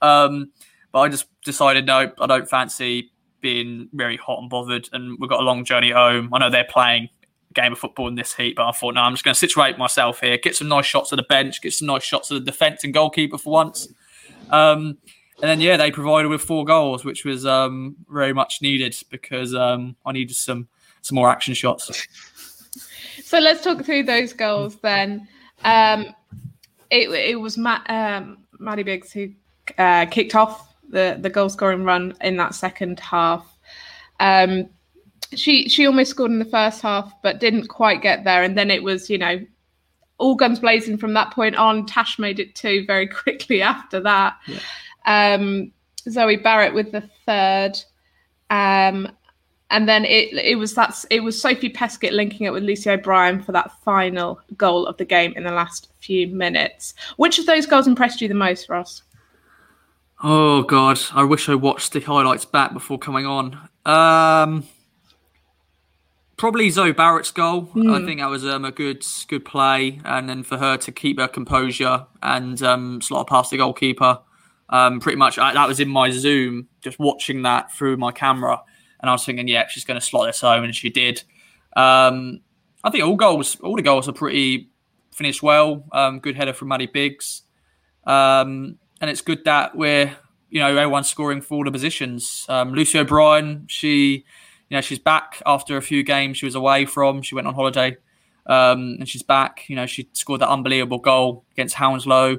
Um, 0.00 0.52
but 0.92 1.00
I 1.00 1.08
just 1.08 1.26
decided 1.44 1.86
no, 1.86 2.10
I 2.18 2.26
don't 2.26 2.48
fancy 2.48 3.12
being 3.40 3.88
very 3.92 4.16
hot 4.16 4.40
and 4.40 4.50
bothered. 4.50 4.88
And 4.92 5.16
we've 5.18 5.30
got 5.30 5.40
a 5.40 5.44
long 5.44 5.64
journey 5.64 5.90
home. 5.90 6.30
I 6.32 6.38
know 6.38 6.50
they're 6.50 6.64
playing 6.64 7.08
a 7.50 7.54
game 7.54 7.72
of 7.72 7.78
football 7.78 8.08
in 8.08 8.14
this 8.14 8.34
heat, 8.34 8.56
but 8.56 8.66
I 8.66 8.72
thought 8.72 8.94
no, 8.94 9.02
I'm 9.02 9.12
just 9.12 9.24
going 9.24 9.34
to 9.34 9.38
situate 9.38 9.78
myself 9.78 10.20
here, 10.20 10.38
get 10.38 10.56
some 10.56 10.68
nice 10.68 10.86
shots 10.86 11.12
at 11.12 11.16
the 11.16 11.24
bench, 11.24 11.60
get 11.60 11.72
some 11.72 11.86
nice 11.86 12.04
shots 12.04 12.30
at 12.30 12.34
the 12.34 12.44
defence 12.50 12.84
and 12.84 12.94
goalkeeper 12.94 13.38
for 13.38 13.52
once. 13.52 13.88
Um, 14.50 14.98
and 15.40 15.48
then 15.48 15.60
yeah, 15.60 15.76
they 15.76 15.90
provided 15.90 16.28
with 16.28 16.42
four 16.42 16.64
goals, 16.64 17.04
which 17.04 17.24
was 17.24 17.46
um, 17.46 17.96
very 18.08 18.32
much 18.32 18.60
needed 18.60 18.96
because 19.10 19.54
um, 19.54 19.94
I 20.04 20.12
needed 20.12 20.36
some 20.36 20.68
some 21.02 21.16
more 21.16 21.28
action 21.28 21.54
shots. 21.54 22.06
So 23.22 23.38
let's 23.38 23.62
talk 23.62 23.84
through 23.84 24.04
those 24.04 24.32
goals 24.32 24.76
then. 24.76 25.28
Um, 25.64 26.14
it, 26.90 27.10
it 27.10 27.40
was 27.40 27.58
Matt, 27.58 27.88
um, 27.88 28.38
Maddie 28.58 28.82
Biggs 28.82 29.12
who 29.12 29.32
uh, 29.76 30.06
kicked 30.06 30.34
off 30.34 30.74
the, 30.88 31.18
the 31.20 31.30
goal 31.30 31.48
scoring 31.48 31.84
run 31.84 32.14
in 32.20 32.36
that 32.38 32.54
second 32.54 32.98
half. 33.00 33.46
Um, 34.18 34.68
she 35.34 35.68
she 35.68 35.86
almost 35.86 36.10
scored 36.10 36.30
in 36.30 36.38
the 36.38 36.46
first 36.46 36.80
half, 36.80 37.12
but 37.22 37.38
didn't 37.38 37.68
quite 37.68 38.02
get 38.02 38.24
there. 38.24 38.42
And 38.42 38.56
then 38.56 38.70
it 38.70 38.82
was 38.82 39.10
you 39.10 39.18
know 39.18 39.44
all 40.16 40.34
guns 40.34 40.58
blazing 40.58 40.96
from 40.96 41.14
that 41.14 41.32
point 41.32 41.56
on. 41.56 41.86
Tash 41.86 42.18
made 42.18 42.40
it 42.40 42.54
two 42.54 42.84
very 42.86 43.06
quickly 43.22 43.62
after 43.62 44.00
that. 44.00 44.36
Yeah. 44.46 44.58
Um, 45.08 45.72
Zoe 46.08 46.36
Barrett 46.36 46.74
with 46.74 46.92
the 46.92 47.02
third. 47.26 47.72
Um, 48.50 49.10
and 49.70 49.88
then 49.88 50.04
it 50.04 50.32
it 50.32 50.56
was 50.56 50.74
that 50.74 51.04
it 51.10 51.20
was 51.20 51.40
Sophie 51.40 51.70
Peskett 51.70 52.12
linking 52.12 52.46
it 52.46 52.52
with 52.52 52.62
Lucy 52.62 52.90
O'Brien 52.90 53.42
for 53.42 53.52
that 53.52 53.70
final 53.82 54.40
goal 54.56 54.86
of 54.86 54.96
the 54.96 55.04
game 55.04 55.34
in 55.36 55.44
the 55.44 55.50
last 55.50 55.88
few 55.98 56.28
minutes. 56.28 56.94
Which 57.16 57.38
of 57.38 57.46
those 57.46 57.66
goals 57.66 57.86
impressed 57.86 58.20
you 58.20 58.28
the 58.28 58.34
most, 58.34 58.68
Ross? 58.68 59.02
Oh 60.22 60.62
God, 60.62 60.98
I 61.12 61.22
wish 61.24 61.48
I 61.48 61.54
watched 61.54 61.92
the 61.92 62.00
highlights 62.00 62.44
back 62.44 62.72
before 62.72 62.98
coming 62.98 63.26
on. 63.26 63.58
Um, 63.84 64.64
probably 66.38 66.70
Zoe 66.70 66.92
Barrett's 66.92 67.30
goal. 67.30 67.66
Mm. 67.74 68.02
I 68.02 68.06
think 68.06 68.20
that 68.20 68.30
was 68.30 68.46
um, 68.46 68.64
a 68.64 68.72
good 68.72 69.04
good 69.28 69.44
play, 69.44 70.00
and 70.04 70.28
then 70.30 70.42
for 70.44 70.56
her 70.56 70.78
to 70.78 70.92
keep 70.92 71.20
her 71.20 71.28
composure 71.28 72.06
and 72.22 72.60
um, 72.62 73.02
slot 73.02 73.26
past 73.26 73.50
the 73.50 73.58
goalkeeper 73.58 74.20
um, 74.70 75.00
pretty 75.00 75.16
much, 75.16 75.38
I, 75.38 75.54
that 75.54 75.68
was 75.68 75.80
in 75.80 75.88
my 75.88 76.10
Zoom, 76.10 76.68
just 76.82 76.98
watching 76.98 77.42
that 77.42 77.72
through 77.72 77.96
my 77.96 78.12
camera, 78.12 78.60
and 79.00 79.08
I 79.08 79.12
was 79.12 79.24
thinking, 79.24 79.48
yeah, 79.48 79.66
she's 79.68 79.84
going 79.84 79.98
to 79.98 80.04
slot 80.04 80.26
this 80.26 80.40
home, 80.40 80.64
and 80.64 80.74
she 80.74 80.90
did. 80.90 81.22
Um, 81.76 82.40
I 82.84 82.90
think 82.90 83.04
all 83.04 83.16
goals, 83.16 83.58
all 83.60 83.76
the 83.76 83.82
goals 83.82 84.08
are 84.08 84.12
pretty 84.12 84.70
finished 85.12 85.42
well. 85.42 85.84
Um, 85.92 86.20
good 86.20 86.36
header 86.36 86.52
from 86.52 86.68
Maddie 86.68 86.86
Biggs, 86.86 87.42
um, 88.06 88.78
and 89.00 89.10
it's 89.10 89.20
good 89.20 89.44
that 89.44 89.76
we're, 89.76 90.16
you 90.50 90.60
know, 90.60 90.68
everyone's 90.68 91.08
scoring 91.08 91.40
for 91.40 91.54
all 91.54 91.64
the 91.64 91.70
positions. 91.70 92.44
Um, 92.48 92.72
Lucy 92.72 92.98
O'Brien, 92.98 93.64
she, 93.68 94.24
you 94.68 94.76
know, 94.76 94.80
she's 94.80 94.98
back 94.98 95.42
after 95.46 95.76
a 95.76 95.82
few 95.82 96.02
games 96.02 96.36
she 96.36 96.46
was 96.46 96.54
away 96.54 96.84
from. 96.84 97.22
She 97.22 97.34
went 97.34 97.46
on 97.46 97.54
holiday, 97.54 97.96
um, 98.46 98.96
and 98.98 99.08
she's 99.08 99.22
back. 99.22 99.64
You 99.68 99.76
know, 99.76 99.86
she 99.86 100.08
scored 100.12 100.40
that 100.40 100.50
unbelievable 100.50 100.98
goal 100.98 101.44
against 101.52 101.74
Hounslow. 101.76 102.38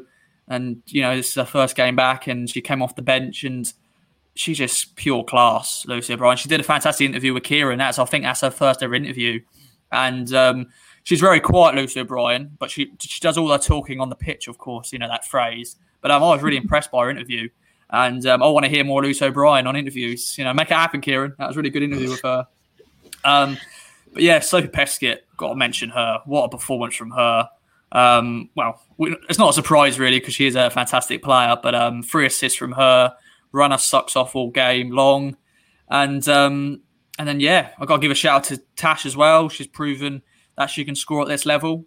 And 0.49 0.81
you 0.87 1.01
know, 1.01 1.15
this 1.15 1.29
is 1.29 1.35
her 1.35 1.45
first 1.45 1.75
game 1.75 1.95
back, 1.95 2.27
and 2.27 2.49
she 2.49 2.61
came 2.61 2.81
off 2.81 2.95
the 2.95 3.01
bench, 3.03 3.43
and 3.43 3.71
she's 4.33 4.57
just 4.57 4.95
pure 4.95 5.23
class, 5.23 5.85
Lucy 5.85 6.13
O'Brien. 6.13 6.37
She 6.37 6.49
did 6.49 6.59
a 6.59 6.63
fantastic 6.63 7.05
interview 7.05 7.33
with 7.33 7.43
Kieran. 7.43 7.77
That's 7.77 7.99
I 7.99 8.05
think 8.05 8.23
that's 8.23 8.41
her 8.41 8.49
first 8.49 8.81
ever 8.81 8.95
interview, 8.95 9.39
and 9.91 10.33
um, 10.33 10.67
she's 11.03 11.19
very 11.19 11.39
quiet, 11.39 11.75
Lucy 11.75 11.99
O'Brien, 11.99 12.55
but 12.57 12.71
she 12.71 12.91
she 12.99 13.19
does 13.19 13.37
all 13.37 13.51
her 13.51 13.57
talking 13.59 13.99
on 13.99 14.09
the 14.09 14.15
pitch, 14.15 14.47
of 14.47 14.57
course. 14.57 14.91
You 14.91 14.99
know 14.99 15.07
that 15.07 15.25
phrase. 15.25 15.75
But 16.01 16.11
um, 16.11 16.23
I 16.23 16.27
was 16.27 16.41
really 16.41 16.57
impressed 16.57 16.91
by 16.91 17.03
her 17.03 17.09
interview, 17.11 17.49
and 17.89 18.25
um, 18.25 18.41
I 18.41 18.47
want 18.47 18.65
to 18.65 18.69
hear 18.71 18.83
more 18.83 19.03
Lucy 19.03 19.25
O'Brien 19.25 19.67
on 19.67 19.75
interviews. 19.75 20.37
You 20.37 20.45
know, 20.45 20.53
make 20.53 20.71
it 20.71 20.75
happen, 20.75 21.01
Kieran. 21.01 21.35
That 21.37 21.47
was 21.47 21.57
a 21.57 21.59
really 21.59 21.69
good 21.69 21.83
interview 21.83 22.09
with 22.09 22.21
her. 22.21 22.47
Um, 23.25 23.57
but 24.13 24.23
yeah, 24.23 24.39
Sophie 24.39 24.67
Peskett, 24.67 25.19
got 25.37 25.49
to 25.49 25.55
mention 25.55 25.89
her. 25.89 26.21
What 26.25 26.45
a 26.45 26.49
performance 26.49 26.95
from 26.95 27.11
her. 27.11 27.49
Um, 27.91 28.49
well, 28.55 28.81
it's 28.99 29.39
not 29.39 29.49
a 29.49 29.53
surprise 29.53 29.99
really 29.99 30.19
because 30.19 30.35
she 30.35 30.45
is 30.45 30.55
a 30.55 30.69
fantastic 30.69 31.23
player. 31.23 31.55
But 31.61 31.75
um, 31.75 32.03
three 32.03 32.25
assists 32.25 32.57
from 32.57 32.73
her, 32.73 33.15
runner 33.51 33.77
sucks 33.77 34.15
off 34.15 34.35
all 34.35 34.51
game 34.51 34.91
long, 34.91 35.37
and 35.89 36.27
um, 36.27 36.81
and 37.17 37.27
then 37.27 37.39
yeah, 37.39 37.69
I 37.79 37.85
got 37.85 37.97
to 37.97 38.01
give 38.01 38.11
a 38.11 38.15
shout 38.15 38.35
out 38.35 38.43
to 38.45 38.57
Tash 38.75 39.05
as 39.05 39.17
well. 39.17 39.49
She's 39.49 39.67
proven 39.67 40.21
that 40.57 40.67
she 40.67 40.85
can 40.85 40.95
score 40.95 41.21
at 41.21 41.27
this 41.27 41.45
level. 41.45 41.85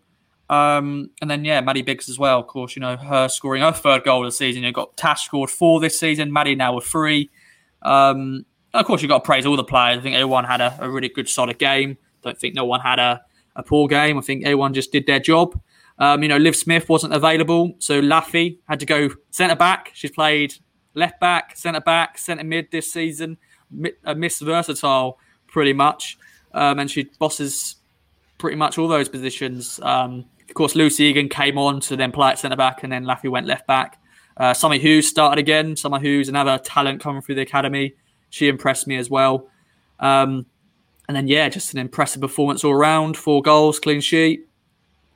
Um, 0.51 1.11
and 1.21 1.31
then 1.31 1.45
yeah, 1.45 1.61
Maddie 1.61 1.83
Biggs 1.83 2.09
as 2.09 2.19
well. 2.19 2.41
Of 2.41 2.47
course, 2.47 2.77
you 2.77 2.81
know 2.81 2.97
her 2.97 3.29
scoring 3.29 3.63
her 3.63 3.73
third 3.73 4.05
goal 4.05 4.25
of 4.25 4.29
the 4.29 4.33
season. 4.33 4.63
You've 4.65 4.75
got 4.75 4.97
Tash 4.97 5.25
scored 5.25 5.51
four 5.51 5.81
this 5.81 5.99
season. 5.99 6.33
Maddie 6.33 6.55
now 6.55 6.75
with 6.75 6.85
three. 6.85 7.31
Um, 7.83 8.45
of 8.75 8.87
course, 8.87 9.03
you've 9.03 9.09
got 9.09 9.19
to 9.19 9.25
praise 9.25 9.47
all 9.47 9.57
the 9.57 9.65
players. 9.65 9.99
I 9.99 10.03
think 10.03 10.17
everyone 10.17 10.45
had 10.45 10.61
a, 10.61 10.77
a 10.81 10.91
really 10.91 11.09
good, 11.09 11.29
solid 11.29 11.59
game. 11.59 11.99
Don't 12.23 12.39
think 12.39 12.55
no 12.55 12.65
one 12.65 12.81
had 12.81 12.99
a, 12.99 13.23
a 13.57 13.63
poor 13.63 13.89
game. 13.89 14.19
I 14.19 14.21
think 14.21 14.45
everyone 14.45 14.75
just 14.75 14.93
did 14.93 15.07
their 15.07 15.21
job. 15.21 15.61
Um, 15.99 16.23
you 16.23 16.29
know, 16.29 16.37
Liv 16.37 16.57
Smith 16.57 16.89
wasn't 16.89 17.13
available, 17.13 17.75
so 17.79 18.01
Laffy 18.01 18.59
had 18.69 18.81
to 18.81 18.87
go 18.87 19.11
centre 19.31 19.57
back. 19.57 19.93
She's 19.95 20.11
played 20.11 20.55
left 20.95 21.21
back, 21.21 21.57
centre 21.57 21.81
back, 21.81 22.19
centre 22.19 22.45
mid 22.45 22.71
this 22.71 22.93
season. 22.93 23.39
A 24.05 24.15
Miss 24.15 24.41
Versatile, 24.41 25.19
pretty 25.47 25.73
much, 25.73 26.19
um, 26.53 26.79
and 26.79 26.91
she 26.91 27.09
bosses 27.19 27.77
pretty 28.39 28.57
much 28.57 28.77
all 28.79 28.89
those 28.89 29.09
positions. 29.09 29.81
Um, 29.83 30.27
of 30.49 30.55
course, 30.55 30.75
Lucy 30.75 31.05
Egan 31.05 31.29
came 31.29 31.57
on 31.57 31.81
to 31.81 31.97
then 31.97 32.13
play 32.13 32.31
at 32.31 32.39
centre 32.39 32.57
back, 32.57 32.83
and 32.83 32.93
then 32.93 33.05
Laffy 33.05 33.31
went 33.31 33.47
left 33.47 33.67
back. 33.67 34.03
Uh, 34.37 34.53
Summer 34.53 34.77
Hughes 34.77 35.09
started 35.09 35.39
again. 35.39 35.77
Summer 35.77 36.01
Hughes, 36.01 36.29
another 36.29 36.59
talent 36.59 37.01
coming 37.01 37.23
through 37.23 37.37
the 37.37 37.43
academy. 37.43 37.95
She 38.31 38.49
impressed 38.49 38.87
me 38.87 38.97
as 38.97 39.09
well. 39.09 39.49
Um, 40.01 40.47
and 41.09 41.17
then, 41.17 41.29
yeah, 41.29 41.49
just 41.49 41.73
an 41.73 41.79
impressive 41.79 42.21
performance 42.21 42.65
all 42.65 42.73
around. 42.73 43.17
Four 43.17 43.43
goals, 43.43 43.79
clean 43.79 44.01
sheet. 44.01 44.47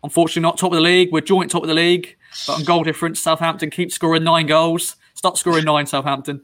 Unfortunately, 0.07 0.43
not 0.43 0.57
top 0.57 0.71
of 0.71 0.77
the 0.77 0.83
league. 0.83 1.11
We're 1.11 1.21
joint 1.21 1.51
top 1.51 1.65
of 1.65 1.69
the 1.69 1.75
league, 1.75 2.17
but 2.47 2.59
on 2.59 2.63
goal 2.63 2.85
difference, 2.85 3.21
Southampton 3.21 3.71
keep 3.71 3.91
scoring 3.91 4.23
nine 4.23 4.47
goals. 4.47 4.95
Stop 5.15 5.37
scoring 5.37 5.65
nine, 5.73 5.85
Southampton. 5.87 6.43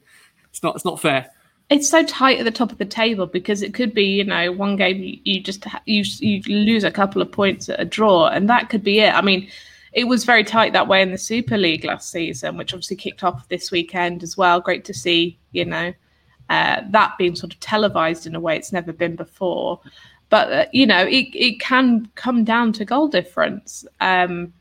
It's 0.51 0.65
not. 0.65 0.75
It's 0.75 0.85
not 0.85 1.01
fair. 1.01 1.31
It's 1.71 1.89
so 1.89 2.05
tight 2.05 2.41
at 2.41 2.45
the 2.45 2.51
top 2.51 2.73
of 2.73 2.79
the 2.79 2.85
table 2.85 3.27
because 3.27 3.63
it 3.63 3.73
could 3.73 3.95
be, 3.95 4.03
you 4.03 4.25
know, 4.25 4.51
one 4.51 4.75
game 4.75 5.21
you, 5.23 5.41
just 5.41 5.65
you 5.87 6.03
you 6.19 6.43
lose 6.43 6.83
a 6.83 6.91
couple 6.91 7.23
of 7.23 7.31
points 7.31 7.69
at 7.69 7.79
a 7.79 7.85
draw, 7.85 8.27
and 8.27 8.51
that 8.51 8.69
could 8.69 8.83
be 8.83 8.99
it. 8.99 9.15
I 9.15 9.23
mean, 9.23 9.49
it 9.93 10.09
was 10.09 10.25
very 10.25 10.43
tight 10.43 10.73
that 10.73 10.89
way 10.89 11.01
in 11.01 11.13
the 11.13 11.19
Super 11.19 11.57
League 11.57 11.85
last 11.85 12.11
season, 12.11 12.57
which 12.57 12.75
obviously 12.75 12.97
kicked 12.97 13.23
off 13.23 13.49
this 13.49 13.71
weekend 13.71 14.25
as 14.25 14.37
well. 14.37 14.61
Great 14.61 14.85
to 14.87 14.93
see, 14.93 15.39
you 15.53 15.65
know, 15.65 15.93
uh, 16.51 16.81
that 16.91 17.17
being 17.17 17.37
sort 17.37 17.55
of 17.55 17.61
televised 17.61 18.27
in 18.27 18.35
a 18.35 18.41
way 18.41 18.57
it's 18.57 18.73
never 18.73 18.93
been 18.93 19.15
before. 19.15 19.81
But 20.33 20.51
uh, 20.51 20.65
you 20.73 20.87
know, 20.87 21.05
it 21.05 21.29
it 21.35 21.61
can 21.61 22.09
come 22.15 22.43
down 22.43 22.73
to 22.73 22.87
goal 22.87 23.07
difference. 23.07 23.85
Um, 24.01 24.55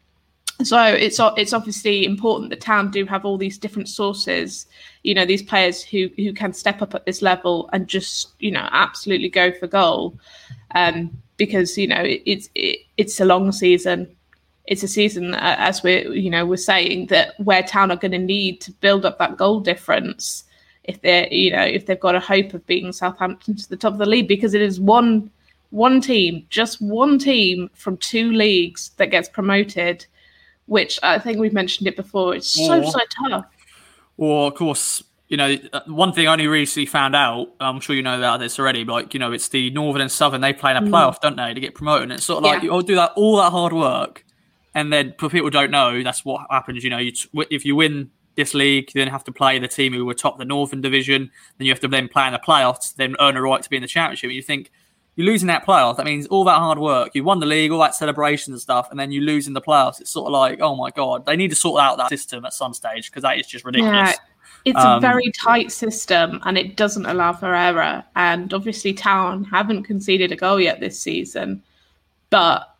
so 0.61 0.83
it's 0.83 1.17
it's 1.37 1.53
obviously 1.53 2.03
important 2.03 2.49
that 2.49 2.59
Town 2.59 2.91
do 2.91 3.05
have 3.05 3.23
all 3.23 3.37
these 3.37 3.57
different 3.57 3.87
sources. 3.87 4.65
You 5.03 5.13
know, 5.13 5.25
these 5.25 5.41
players 5.41 5.81
who 5.81 6.09
who 6.17 6.33
can 6.33 6.51
step 6.51 6.81
up 6.81 6.93
at 6.93 7.05
this 7.05 7.21
level 7.21 7.69
and 7.71 7.87
just 7.87 8.33
you 8.39 8.51
know 8.51 8.67
absolutely 8.73 9.29
go 9.29 9.53
for 9.53 9.65
goal, 9.65 10.19
um, 10.75 11.09
because 11.37 11.77
you 11.77 11.87
know 11.87 12.01
it, 12.01 12.21
it's 12.25 12.49
it, 12.53 12.79
it's 12.97 13.21
a 13.21 13.25
long 13.25 13.53
season. 13.53 14.13
It's 14.65 14.83
a 14.83 14.89
season, 14.89 15.35
uh, 15.35 15.55
as 15.57 15.83
we're 15.83 16.11
you 16.11 16.29
know 16.29 16.45
we're 16.45 16.57
saying 16.57 17.07
that 17.07 17.39
where 17.39 17.63
Town 17.63 17.91
are 17.91 17.95
going 17.95 18.11
to 18.11 18.17
need 18.17 18.59
to 18.59 18.73
build 18.73 19.05
up 19.05 19.19
that 19.19 19.37
goal 19.37 19.61
difference 19.61 20.43
if 20.83 20.99
they're 20.99 21.29
you 21.31 21.49
know 21.49 21.63
if 21.63 21.85
they've 21.85 21.97
got 21.97 22.15
a 22.15 22.19
hope 22.19 22.53
of 22.53 22.67
beating 22.67 22.91
Southampton 22.91 23.55
to 23.55 23.69
the 23.69 23.77
top 23.77 23.93
of 23.93 23.99
the 23.99 24.05
league 24.05 24.27
because 24.27 24.53
it 24.53 24.61
is 24.61 24.77
one 24.77 25.31
one 25.71 25.99
team, 26.01 26.45
just 26.49 26.81
one 26.81 27.17
team 27.17 27.69
from 27.73 27.97
two 27.97 28.31
leagues 28.31 28.91
that 28.97 29.07
gets 29.07 29.27
promoted, 29.27 30.05
which 30.67 30.99
I 31.01 31.17
think 31.17 31.39
we've 31.39 31.53
mentioned 31.53 31.87
it 31.87 31.95
before. 31.95 32.35
It's 32.35 32.47
so 32.47 32.83
so 32.83 32.99
tough. 33.27 33.45
Well, 34.17 34.47
of 34.47 34.55
course, 34.55 35.03
you 35.27 35.37
know 35.37 35.55
one 35.87 36.13
thing 36.13 36.27
I 36.27 36.33
only 36.33 36.47
recently 36.47 36.85
found 36.85 37.15
out. 37.15 37.47
I'm 37.59 37.79
sure 37.79 37.95
you 37.95 38.03
know 38.03 38.17
about 38.17 38.39
this 38.39 38.59
already. 38.59 38.83
But 38.83 38.93
like 38.93 39.13
you 39.13 39.19
know, 39.19 39.31
it's 39.31 39.49
the 39.49 39.69
Northern 39.71 40.01
and 40.01 40.11
Southern. 40.11 40.41
They 40.41 40.53
play 40.53 40.71
in 40.71 40.77
a 40.77 40.81
mm. 40.81 40.89
playoff, 40.89 41.15
mm. 41.15 41.21
don't 41.21 41.37
they, 41.37 41.53
to 41.53 41.59
get 41.59 41.73
promoted? 41.73 42.03
And 42.03 42.13
it's 42.13 42.25
sort 42.25 42.37
of 42.37 42.43
like 42.43 42.59
yeah. 42.59 42.65
you 42.65 42.71
all 42.71 42.81
do 42.81 42.95
that 42.95 43.13
all 43.15 43.37
that 43.37 43.51
hard 43.51 43.73
work, 43.73 44.25
and 44.75 44.93
then 44.93 45.15
for 45.17 45.29
people 45.29 45.49
don't 45.49 45.71
know, 45.71 46.03
that's 46.03 46.23
what 46.23 46.45
happens. 46.49 46.83
You 46.83 46.89
know, 46.89 46.99
you, 46.99 47.13
if 47.49 47.65
you 47.65 47.75
win 47.75 48.11
this 48.35 48.53
league. 48.53 48.91
You 48.93 48.99
then 48.99 49.07
have 49.09 49.23
to 49.25 49.31
play 49.31 49.59
the 49.59 49.67
team 49.67 49.93
who 49.93 50.05
were 50.05 50.13
top 50.13 50.37
the 50.37 50.45
Northern 50.45 50.81
Division. 50.81 51.31
Then 51.57 51.65
you 51.65 51.71
have 51.71 51.81
to 51.81 51.87
then 51.87 52.07
play 52.07 52.27
in 52.27 52.33
the 52.33 52.39
playoffs, 52.39 52.95
then 52.95 53.15
earn 53.19 53.37
a 53.37 53.41
right 53.41 53.61
to 53.61 53.69
be 53.69 53.75
in 53.75 53.81
the 53.81 53.87
championship. 53.87 54.29
And 54.29 54.35
you 54.35 54.41
think 54.41 54.71
you're 55.15 55.27
losing 55.27 55.47
that 55.47 55.65
playoff. 55.65 55.97
That 55.97 56.05
means 56.05 56.27
all 56.27 56.43
that 56.45 56.57
hard 56.57 56.79
work. 56.79 57.13
You 57.13 57.23
won 57.23 57.39
the 57.39 57.45
league, 57.45 57.71
all 57.71 57.79
that 57.79 57.95
celebration 57.95 58.53
and 58.53 58.61
stuff, 58.61 58.89
and 58.91 58.99
then 58.99 59.11
you 59.11 59.21
lose 59.21 59.47
in 59.47 59.53
the 59.53 59.61
playoffs. 59.61 59.99
It's 59.99 60.09
sort 60.09 60.27
of 60.27 60.33
like, 60.33 60.61
oh 60.61 60.75
my 60.75 60.89
god, 60.91 61.25
they 61.25 61.35
need 61.35 61.49
to 61.49 61.55
sort 61.55 61.81
out 61.81 61.97
that 61.97 62.09
system 62.09 62.45
at 62.45 62.53
some 62.53 62.73
stage 62.73 63.09
because 63.09 63.23
that 63.23 63.37
is 63.37 63.47
just 63.47 63.65
ridiculous. 63.65 63.93
Yeah. 63.93 64.15
It's 64.63 64.79
um, 64.79 64.97
a 64.97 65.01
very 65.01 65.31
tight 65.31 65.71
system 65.71 66.39
and 66.43 66.57
it 66.57 66.77
doesn't 66.77 67.05
allow 67.05 67.33
for 67.33 67.53
error. 67.53 68.03
And 68.15 68.53
obviously, 68.53 68.93
Town 68.93 69.43
haven't 69.43 69.83
conceded 69.83 70.31
a 70.31 70.35
goal 70.35 70.59
yet 70.59 70.79
this 70.79 70.99
season. 70.99 71.63
But, 72.29 72.73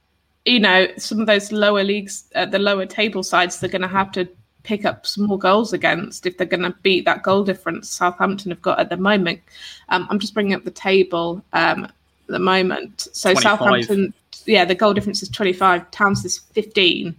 you 0.46 0.60
know, 0.60 0.88
some 0.98 1.20
of 1.20 1.28
those 1.28 1.52
lower 1.52 1.84
leagues, 1.84 2.26
uh, 2.36 2.46
the 2.46 2.60
lower 2.60 2.86
table 2.86 3.24
sides, 3.24 3.60
they're 3.60 3.70
going 3.70 3.82
to 3.82 3.88
have 3.88 4.12
to 4.14 4.30
pick 4.64 4.86
up 4.86 5.08
some 5.08 5.26
more 5.26 5.40
goals 5.40 5.74
against 5.74 6.28
if 6.28 6.38
they're 6.38 6.46
going 6.46 6.62
to 6.62 6.76
beat 6.84 7.04
that 7.04 7.24
goal 7.24 7.44
difference 7.44 7.90
Southampton 7.90 8.52
have 8.52 8.62
got 8.62 8.80
at 8.80 8.90
the 8.90 8.98
moment. 8.98 9.42
Um, 9.90 10.08
I'm 10.10 10.20
just 10.20 10.36
bringing 10.36 10.54
up 10.54 10.64
the 10.64 10.72
table 10.72 11.44
um, 11.54 11.92
at 12.32 12.40
the 12.40 12.44
moment. 12.44 13.08
So 13.12 13.34
25. 13.34 13.44
Southampton, 13.44 14.14
yeah, 14.46 14.66
the 14.66 14.76
goal 14.76 14.94
difference 14.94 15.22
is 15.22 15.30
25. 15.30 15.92
Towns 15.92 16.24
is 16.24 16.38
15, 16.38 17.16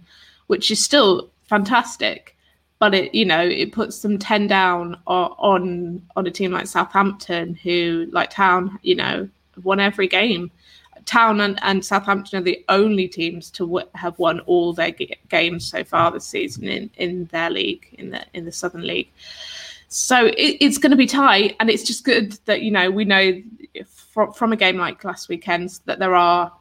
which 0.47 0.71
is 0.71 0.83
still 0.83 1.29
fantastic. 1.43 2.35
But 2.79 2.95
it, 2.95 3.15
you 3.15 3.23
know, 3.23 3.39
it 3.39 3.71
puts 3.71 4.01
them 4.01 4.17
10 4.17 4.47
down 4.47 4.97
on 5.07 6.01
on 6.15 6.27
a 6.27 6.31
team 6.31 6.51
like 6.51 6.67
Southampton, 6.67 7.55
who, 7.55 8.07
like 8.11 8.29
Town, 8.29 8.77
you 8.81 8.95
know, 8.95 9.29
won 9.63 9.79
every 9.79 10.07
game. 10.07 10.51
Town 11.05 11.39
and, 11.41 11.59
and, 11.61 11.83
Southampton 11.83 12.39
are 12.39 12.43
the 12.43 12.63
only 12.69 13.07
teams 13.07 13.51
to 13.51 13.65
w- 13.65 13.87
have 13.93 14.17
won 14.19 14.39
all 14.41 14.71
their 14.71 14.91
g- 14.91 15.15
games 15.27 15.69
so 15.69 15.83
far 15.83 16.11
this 16.11 16.25
season 16.25 16.67
in, 16.67 16.89
in 16.95 17.25
their 17.25 17.49
league, 17.49 17.87
in 17.97 18.09
the 18.11 18.25
in 18.33 18.45
the 18.45 18.51
Southern 18.51 18.87
League. 18.87 19.11
So 19.93 20.25
it, 20.25 20.57
it's 20.59 20.79
going 20.79 20.89
to 20.89 20.97
be 20.97 21.05
tight, 21.05 21.55
and 21.59 21.69
it's 21.69 21.83
just 21.83 22.03
good 22.03 22.31
that 22.45 22.63
you 22.63 22.71
know 22.71 22.89
we 22.89 23.05
know 23.05 23.39
from, 23.85 24.33
from 24.33 24.51
a 24.51 24.55
game 24.55 24.75
like 24.75 25.03
last 25.03 25.29
weekend's 25.29 25.79
that 25.85 25.99
there 25.99 26.15
are 26.15 26.51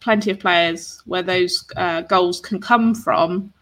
plenty 0.00 0.32
of 0.32 0.40
players 0.40 1.00
where 1.06 1.22
those 1.22 1.64
uh, 1.76 2.00
goals 2.00 2.40
can 2.40 2.60
come 2.60 2.92
from. 2.92 3.52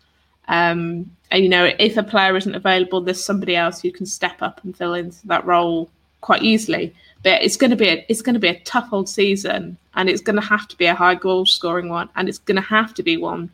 Um, 0.49 1.11
and 1.31 1.43
you 1.43 1.51
know, 1.51 1.71
if 1.79 1.99
a 1.99 2.03
player 2.03 2.35
isn't 2.35 2.55
available, 2.55 3.03
there's 3.03 3.23
somebody 3.23 3.55
else 3.55 3.83
who 3.83 3.91
can 3.91 4.07
step 4.07 4.41
up 4.41 4.65
and 4.65 4.75
fill 4.75 4.95
into 4.95 5.27
that 5.27 5.45
role 5.45 5.91
quite 6.23 6.43
easily. 6.43 6.95
But 7.23 7.43
it's 7.43 7.57
going 7.57 7.71
to 7.71 7.77
be 7.77 7.89
a, 7.89 8.07
it's 8.09 8.23
going 8.23 8.35
to 8.35 8.41
be 8.41 8.49
a 8.49 8.61
tough 8.61 8.89
old 8.91 9.11
season, 9.11 9.77
and 9.97 10.09
it's 10.09 10.23
going 10.23 10.37
to 10.37 10.47
have 10.47 10.67
to 10.67 10.79
be 10.79 10.87
a 10.87 10.95
high 10.95 11.15
goal 11.15 11.45
scoring 11.45 11.91
one, 11.91 12.09
and 12.17 12.27
it's 12.27 12.39
going 12.39 12.57
to 12.57 12.63
have 12.63 12.95
to 12.95 13.03
be 13.03 13.19
one 13.19 13.51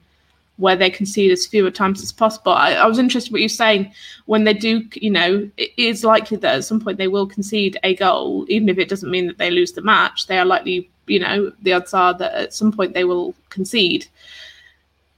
where 0.56 0.76
they 0.76 0.90
concede 0.90 1.32
as 1.32 1.46
fewer 1.46 1.70
times 1.70 2.02
as 2.02 2.12
possible. 2.12 2.52
I, 2.52 2.74
I 2.74 2.86
was 2.86 2.98
interested 2.98 3.32
what 3.32 3.40
you're 3.40 3.48
saying 3.48 3.92
when 4.26 4.44
they 4.44 4.54
do. 4.54 4.82
You 4.94 5.10
know, 5.10 5.50
it 5.56 5.70
is 5.76 6.04
likely 6.04 6.36
that 6.38 6.54
at 6.54 6.64
some 6.64 6.80
point 6.80 6.98
they 6.98 7.08
will 7.08 7.26
concede 7.26 7.78
a 7.82 7.94
goal, 7.96 8.46
even 8.48 8.68
if 8.68 8.78
it 8.78 8.88
doesn't 8.88 9.10
mean 9.10 9.26
that 9.26 9.38
they 9.38 9.50
lose 9.50 9.72
the 9.72 9.82
match. 9.82 10.26
They 10.26 10.38
are 10.38 10.44
likely, 10.44 10.90
you 11.06 11.18
know, 11.18 11.52
the 11.62 11.72
odds 11.72 11.92
are 11.94 12.14
that 12.14 12.34
at 12.34 12.54
some 12.54 12.72
point 12.72 12.94
they 12.94 13.04
will 13.04 13.34
concede 13.50 14.06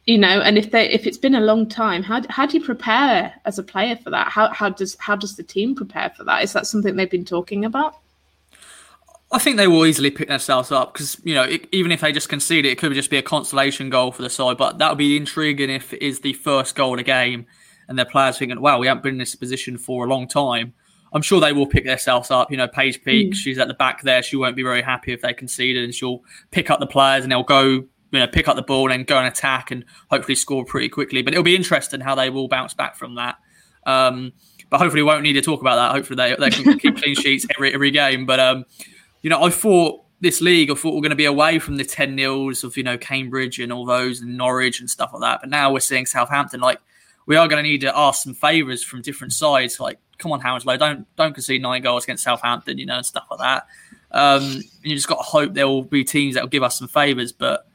you 0.06 0.16
know 0.16 0.40
and 0.40 0.56
if 0.56 0.70
they 0.70 0.88
if 0.88 1.06
it's 1.06 1.18
been 1.18 1.34
a 1.34 1.40
long 1.40 1.68
time 1.68 2.02
how, 2.02 2.22
how 2.30 2.46
do 2.46 2.56
you 2.56 2.64
prepare 2.64 3.34
as 3.44 3.58
a 3.58 3.62
player 3.62 3.96
for 3.96 4.10
that 4.10 4.28
how, 4.28 4.48
how 4.52 4.68
does 4.68 4.96
how 5.00 5.16
does 5.16 5.36
the 5.36 5.42
team 5.42 5.74
prepare 5.74 6.10
for 6.16 6.24
that 6.24 6.42
is 6.42 6.52
that 6.52 6.66
something 6.66 6.96
they've 6.96 7.10
been 7.10 7.24
talking 7.24 7.64
about 7.64 7.96
I 9.32 9.38
think 9.38 9.56
they 9.56 9.66
will 9.66 9.84
easily 9.84 10.10
pick 10.10 10.28
themselves 10.28 10.70
up 10.70 10.92
because 10.92 11.20
you 11.24 11.34
know 11.34 11.42
it, 11.42 11.68
even 11.72 11.90
if 11.90 12.00
they 12.00 12.12
just 12.12 12.28
concede 12.28 12.64
it, 12.64 12.70
it 12.70 12.78
could 12.78 12.92
just 12.94 13.10
be 13.10 13.16
a 13.16 13.22
consolation 13.22 13.90
goal 13.90 14.12
for 14.12 14.22
the 14.22 14.30
side. 14.30 14.56
But 14.56 14.78
that 14.78 14.90
would 14.90 14.98
be 14.98 15.16
intriguing 15.16 15.70
if 15.70 15.92
it 15.92 16.02
is 16.02 16.20
the 16.20 16.32
first 16.34 16.76
goal 16.76 16.92
of 16.92 16.98
the 16.98 17.02
game, 17.04 17.46
and 17.88 17.98
their 17.98 18.04
players 18.04 18.38
thinking, 18.38 18.60
"Wow, 18.60 18.78
we 18.78 18.86
haven't 18.86 19.02
been 19.02 19.14
in 19.14 19.18
this 19.18 19.34
position 19.34 19.78
for 19.78 20.04
a 20.04 20.08
long 20.08 20.28
time." 20.28 20.74
I'm 21.12 21.22
sure 21.22 21.40
they 21.40 21.52
will 21.52 21.66
pick 21.66 21.84
themselves 21.84 22.30
up. 22.30 22.50
You 22.50 22.56
know, 22.56 22.68
Paige 22.68 23.02
Peake, 23.02 23.32
mm. 23.32 23.34
she's 23.34 23.58
at 23.58 23.68
the 23.68 23.74
back 23.74 24.02
there. 24.02 24.22
She 24.22 24.36
won't 24.36 24.56
be 24.56 24.62
very 24.62 24.82
happy 24.82 25.12
if 25.12 25.22
they 25.22 25.32
conceded, 25.32 25.82
and 25.82 25.94
she'll 25.94 26.20
pick 26.50 26.70
up 26.70 26.78
the 26.78 26.86
players 26.86 27.24
and 27.24 27.32
they'll 27.32 27.42
go, 27.42 27.68
you 27.68 27.88
know, 28.12 28.26
pick 28.26 28.48
up 28.48 28.56
the 28.56 28.62
ball 28.62 28.92
and 28.92 29.06
go 29.06 29.18
and 29.18 29.26
attack 29.26 29.70
and 29.70 29.84
hopefully 30.10 30.34
score 30.34 30.64
pretty 30.64 30.88
quickly. 30.88 31.22
But 31.22 31.32
it'll 31.32 31.42
be 31.42 31.56
interesting 31.56 32.00
how 32.00 32.14
they 32.14 32.30
will 32.30 32.48
bounce 32.48 32.74
back 32.74 32.96
from 32.96 33.16
that. 33.16 33.36
Um, 33.86 34.32
but 34.68 34.78
hopefully, 34.78 35.02
we 35.02 35.06
won't 35.06 35.22
need 35.22 35.34
to 35.34 35.42
talk 35.42 35.60
about 35.60 35.76
that. 35.76 35.92
Hopefully, 35.92 36.16
they, 36.16 36.36
they 36.38 36.50
can 36.50 36.78
keep 36.78 36.96
clean 36.98 37.14
sheets 37.14 37.46
every 37.56 37.72
every 37.72 37.90
game. 37.90 38.26
But 38.26 38.40
um, 38.40 38.64
you 39.26 39.30
know, 39.30 39.42
I 39.42 39.50
thought 39.50 40.04
this 40.20 40.40
league, 40.40 40.70
I 40.70 40.74
thought 40.74 40.92
we 40.92 40.98
are 40.98 41.02
going 41.02 41.10
to 41.10 41.16
be 41.16 41.24
away 41.24 41.58
from 41.58 41.78
the 41.78 41.84
10 41.84 42.14
nils 42.14 42.62
of, 42.62 42.76
you 42.76 42.84
know, 42.84 42.96
Cambridge 42.96 43.58
and 43.58 43.72
all 43.72 43.84
those 43.84 44.20
and 44.20 44.38
Norwich 44.38 44.78
and 44.78 44.88
stuff 44.88 45.10
like 45.12 45.22
that. 45.22 45.40
But 45.40 45.50
now 45.50 45.72
we're 45.72 45.80
seeing 45.80 46.06
Southampton. 46.06 46.60
Like, 46.60 46.78
we 47.26 47.34
are 47.34 47.48
going 47.48 47.60
to 47.60 47.68
need 47.68 47.80
to 47.80 47.98
ask 47.98 48.22
some 48.22 48.34
favours 48.34 48.84
from 48.84 49.02
different 49.02 49.32
sides. 49.32 49.80
Like, 49.80 49.98
come 50.18 50.30
on, 50.30 50.38
Hounslow, 50.38 50.76
don't 50.76 51.08
don't 51.16 51.32
concede 51.32 51.60
nine 51.60 51.82
goals 51.82 52.04
against 52.04 52.22
Southampton, 52.22 52.78
you 52.78 52.86
know, 52.86 52.98
and 52.98 53.04
stuff 53.04 53.26
like 53.28 53.40
that. 53.40 53.66
Um, 54.12 54.44
and 54.44 54.64
you 54.84 54.94
just 54.94 55.08
got 55.08 55.16
to 55.16 55.24
hope 55.24 55.54
there 55.54 55.66
will 55.66 55.82
be 55.82 56.04
teams 56.04 56.36
that 56.36 56.44
will 56.44 56.48
give 56.48 56.62
us 56.62 56.78
some 56.78 56.86
favours. 56.86 57.32
But, 57.32 57.66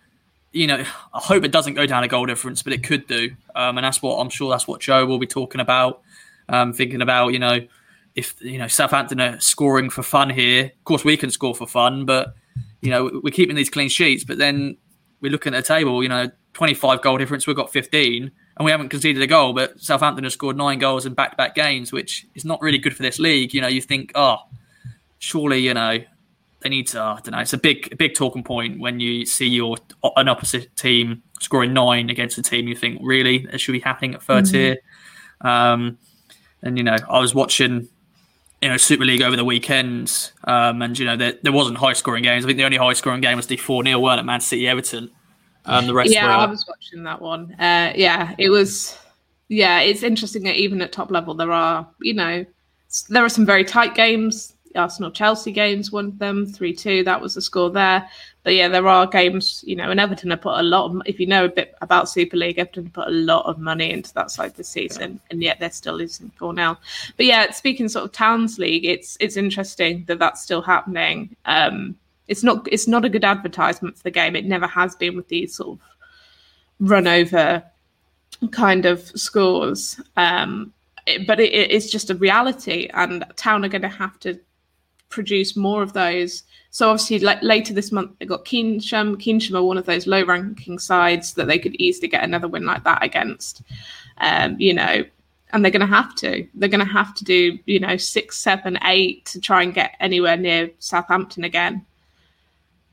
you 0.54 0.68
know, 0.68 0.86
I 1.14 1.20
hope 1.20 1.44
it 1.44 1.52
doesn't 1.52 1.74
go 1.74 1.86
down 1.86 2.06
a 2.06 2.08
goal 2.08 2.28
difference, 2.28 2.64
but 2.64 2.72
it 2.72 2.82
could 2.82 3.08
do. 3.08 3.32
Um, 3.56 3.78
and 3.78 3.84
that's 3.84 4.02
what 4.02 4.16
I'm 4.20 4.30
sure 4.30 4.50
that's 4.50 4.70
what 4.70 4.80
Joe 4.80 5.06
will 5.06 5.20
be 5.20 5.28
talking 5.28 5.60
about. 5.60 6.00
Um, 6.48 6.72
thinking 6.72 7.02
about, 7.02 7.34
you 7.34 7.40
know, 7.40 7.60
if 8.16 8.36
you 8.42 8.58
know 8.58 8.68
Southampton 8.68 9.22
are 9.22 9.40
scoring 9.40 9.90
for 9.90 10.04
fun 10.04 10.30
here, 10.30 10.66
of 10.66 10.84
course 10.84 11.04
we 11.04 11.18
can 11.18 11.32
score 11.32 11.56
for 11.56 11.68
fun, 11.68 12.06
but 12.06 12.34
you 12.82 12.90
know 12.90 13.22
we're 13.24 13.32
keeping 13.32 13.56
these 13.56 13.70
clean 13.70 13.90
sheets. 13.90 14.24
But 14.24 14.38
then 14.38 14.78
we're 15.22 15.32
looking 15.32 15.54
at 15.54 15.64
the 15.64 15.68
table, 15.68 16.02
you 16.04 16.10
know, 16.10 16.30
25 16.54 17.02
goal 17.02 17.18
difference, 17.18 17.48
we've 17.48 17.56
got 17.56 17.72
15, 17.72 18.32
and 18.58 18.66
we 18.66 18.72
haven't 18.72 18.90
conceded 18.90 19.22
a 19.22 19.28
goal, 19.28 19.54
but 19.54 19.80
Southampton 19.80 20.24
have 20.24 20.34
scored 20.34 20.58
nine 20.58 20.80
goals 20.80 21.06
in 21.06 21.14
back 21.14 21.32
to 21.32 21.38
back 21.38 21.56
games, 21.56 21.92
which 21.92 22.28
is 22.36 22.44
not 22.44 22.62
really 22.62 22.78
good 22.78 22.96
for 22.96 23.04
this 23.04 23.20
league. 23.20 23.54
You 23.54 23.62
know, 23.62 23.68
you 23.68 23.82
think, 23.82 24.12
oh, 24.16 24.38
surely, 25.20 25.60
you 25.60 25.74
know, 25.74 26.00
they 26.60 26.70
need 26.70 26.88
to, 26.88 27.00
I 27.00 27.20
don't 27.24 27.32
know, 27.32 27.40
it's 27.40 27.54
a 27.54 27.58
big, 27.58 27.98
big 27.98 28.16
talking 28.16 28.44
point 28.44 28.80
when 28.80 29.00
you 29.00 29.26
see 29.26 29.48
your 29.48 29.78
an 30.18 30.28
opposite 30.28 30.76
team 30.76 31.24
scoring 31.40 31.74
nine 31.74 32.10
against 32.10 32.38
a 32.38 32.42
team, 32.42 32.68
you 32.68 32.76
think, 32.76 33.00
really, 33.04 33.46
that 33.52 33.60
should 33.60 33.72
be 33.72 33.80
happening 33.80 34.16
at 34.16 34.22
3rd 34.22 34.42
mm-hmm. 34.42 34.52
tier. 34.52 34.78
Um, 35.42 35.98
and, 36.62 36.78
you 36.78 36.84
know, 36.84 36.98
I 37.10 37.20
was 37.20 37.34
watching 37.34 37.88
you 38.62 38.70
know 38.70 38.78
Super 38.78 39.06
League 39.06 39.22
over 39.22 39.36
the 39.36 39.46
weekend, 39.46 40.32
um, 40.44 40.82
and 40.82 40.98
you 40.98 41.06
know 41.06 41.18
there, 41.18 41.34
there 41.42 41.52
wasn't 41.52 41.78
high 41.78 41.94
scoring 41.94 42.24
games. 42.24 42.46
I 42.46 42.48
think 42.48 42.58
the 42.58 42.64
only 42.64 42.78
high 42.78 42.94
scoring 42.94 43.22
game 43.22 43.38
was 43.38 43.48
the 43.48 43.58
four 43.58 43.84
0 43.84 44.00
one 44.00 44.20
at 44.20 44.26
Man 44.26 44.42
City 44.42 44.68
Everton. 44.68 45.10
Um, 45.66 45.88
the 45.88 45.94
rest, 45.94 46.14
yeah, 46.14 46.26
were, 46.26 46.32
I 46.32 46.46
was 46.46 46.66
watching 46.68 47.04
that 47.04 47.22
one. 47.22 47.54
Uh, 47.54 47.94
yeah, 47.96 48.36
it 48.38 48.50
was. 48.50 48.98
Yeah, 49.48 49.82
it's 49.82 50.04
interesting 50.04 50.44
that 50.44 50.56
even 50.56 50.82
at 50.82 50.94
top 50.94 51.12
level 51.12 51.34
there 51.34 51.52
are 51.52 51.88
you 52.02 52.14
know 52.14 52.46
there 53.10 53.26
are 53.26 53.30
some 53.30 53.46
very 53.46 53.66
tight 53.66 53.96
games. 53.96 54.54
Arsenal 54.76 55.12
Chelsea 55.12 55.52
games, 55.52 55.92
one 55.92 56.06
of 56.06 56.20
them 56.20 56.46
three 56.46 56.74
two. 56.74 57.04
That 57.04 57.20
was 57.20 57.36
the 57.36 57.42
score 57.42 57.70
there. 57.70 58.08
But 58.44 58.56
yeah, 58.56 58.70
there 58.70 58.88
are 58.88 59.06
games, 59.06 59.64
you 59.68 59.76
know, 59.76 59.92
and 59.92 60.00
Everton 60.00 60.32
have 60.32 60.42
put 60.42 60.60
a 60.60 60.64
lot 60.64 60.86
of, 60.86 61.02
if 61.06 61.20
you 61.20 61.28
know 61.28 61.46
a 61.46 61.50
bit 61.50 61.76
about 61.82 62.10
Super 62.10 62.38
League, 62.38 62.58
Everton 62.58 62.90
put 62.90 63.08
a 63.08 63.12
lot 63.12 63.46
of 63.46 63.60
money 63.60 63.92
into 63.92 64.12
that 64.16 64.32
side 64.32 64.56
this 64.56 64.68
season, 64.68 65.20
and 65.30 65.44
yet 65.44 65.60
they're 65.60 65.72
still 65.72 65.94
losing 65.94 66.32
4 66.38 66.56
0. 66.56 66.78
But 67.18 67.26
yeah, 67.28 67.52
speaking 67.52 67.88
sort 67.88 68.06
of 68.06 68.12
Towns 68.12 68.58
League, 68.58 68.86
it's 68.86 69.16
it's 69.20 69.38
interesting 69.38 70.06
that 70.06 70.18
that's 70.18 70.42
still 70.42 70.62
happening. 70.62 71.36
Um, 71.46 71.96
it's 72.28 72.44
not 72.44 72.68
it's 72.72 72.88
not 72.88 73.06
a 73.06 73.10
good 73.10 73.26
advertisement 73.26 73.98
for 73.98 74.04
the 74.04 74.12
game. 74.12 74.36
It 74.36 74.46
never 74.46 74.68
has 74.68 74.96
been 74.96 75.16
with 75.16 75.28
these 75.28 75.56
sort 75.56 75.78
of 75.78 75.80
run 76.80 77.06
over 77.08 77.64
kind 78.50 78.86
of 78.86 79.02
scores. 79.20 80.00
Um, 80.18 80.74
it, 81.06 81.28
but 81.28 81.40
it, 81.40 81.52
it's 81.54 81.92
just 81.92 82.10
a 82.10 82.16
reality, 82.16 82.90
and 82.94 83.24
Town 83.36 83.64
are 83.64 83.70
going 83.70 83.82
to 83.84 83.88
have 83.88 84.20
to 84.22 84.40
produce 85.12 85.56
more 85.56 85.84
of 85.84 85.94
those 85.94 86.44
so 86.72 86.90
obviously, 86.90 87.20
like 87.20 87.44
later 87.44 87.74
this 87.74 87.92
month, 87.92 88.12
they 88.18 88.26
got 88.26 88.46
Keynsham. 88.46 89.18
Keynsham 89.18 89.56
are 89.56 89.64
one 89.64 89.78
of 89.78 89.86
those 89.86 90.08
low-ranking 90.08 90.80
sides 90.80 91.34
that 91.34 91.48
they 91.48 91.60
could 91.60 91.76
easily 91.76 92.08
get 92.08 92.24
another 92.24 92.48
win 92.48 92.66
like 92.66 92.86
that 92.86 93.04
against. 93.04 93.62
Um, 94.20 94.56
you 94.58 94.74
know, 94.74 95.04
and 95.52 95.64
they're 95.64 95.72
going 95.72 95.82
to 95.82 95.86
have 95.86 96.16
to. 96.16 96.48
They're 96.54 96.70
going 96.70 96.86
to 96.86 96.92
have 96.92 97.14
to 97.16 97.26
do 97.26 97.60
you 97.66 97.80
know 97.82 97.98
six, 97.98 98.38
seven, 98.38 98.80
eight 98.84 99.26
to 99.26 99.42
try 99.42 99.64
and 99.64 99.74
get 99.74 99.98
anywhere 100.00 100.38
near 100.38 100.72
Southampton 100.80 101.44
again. 101.44 101.86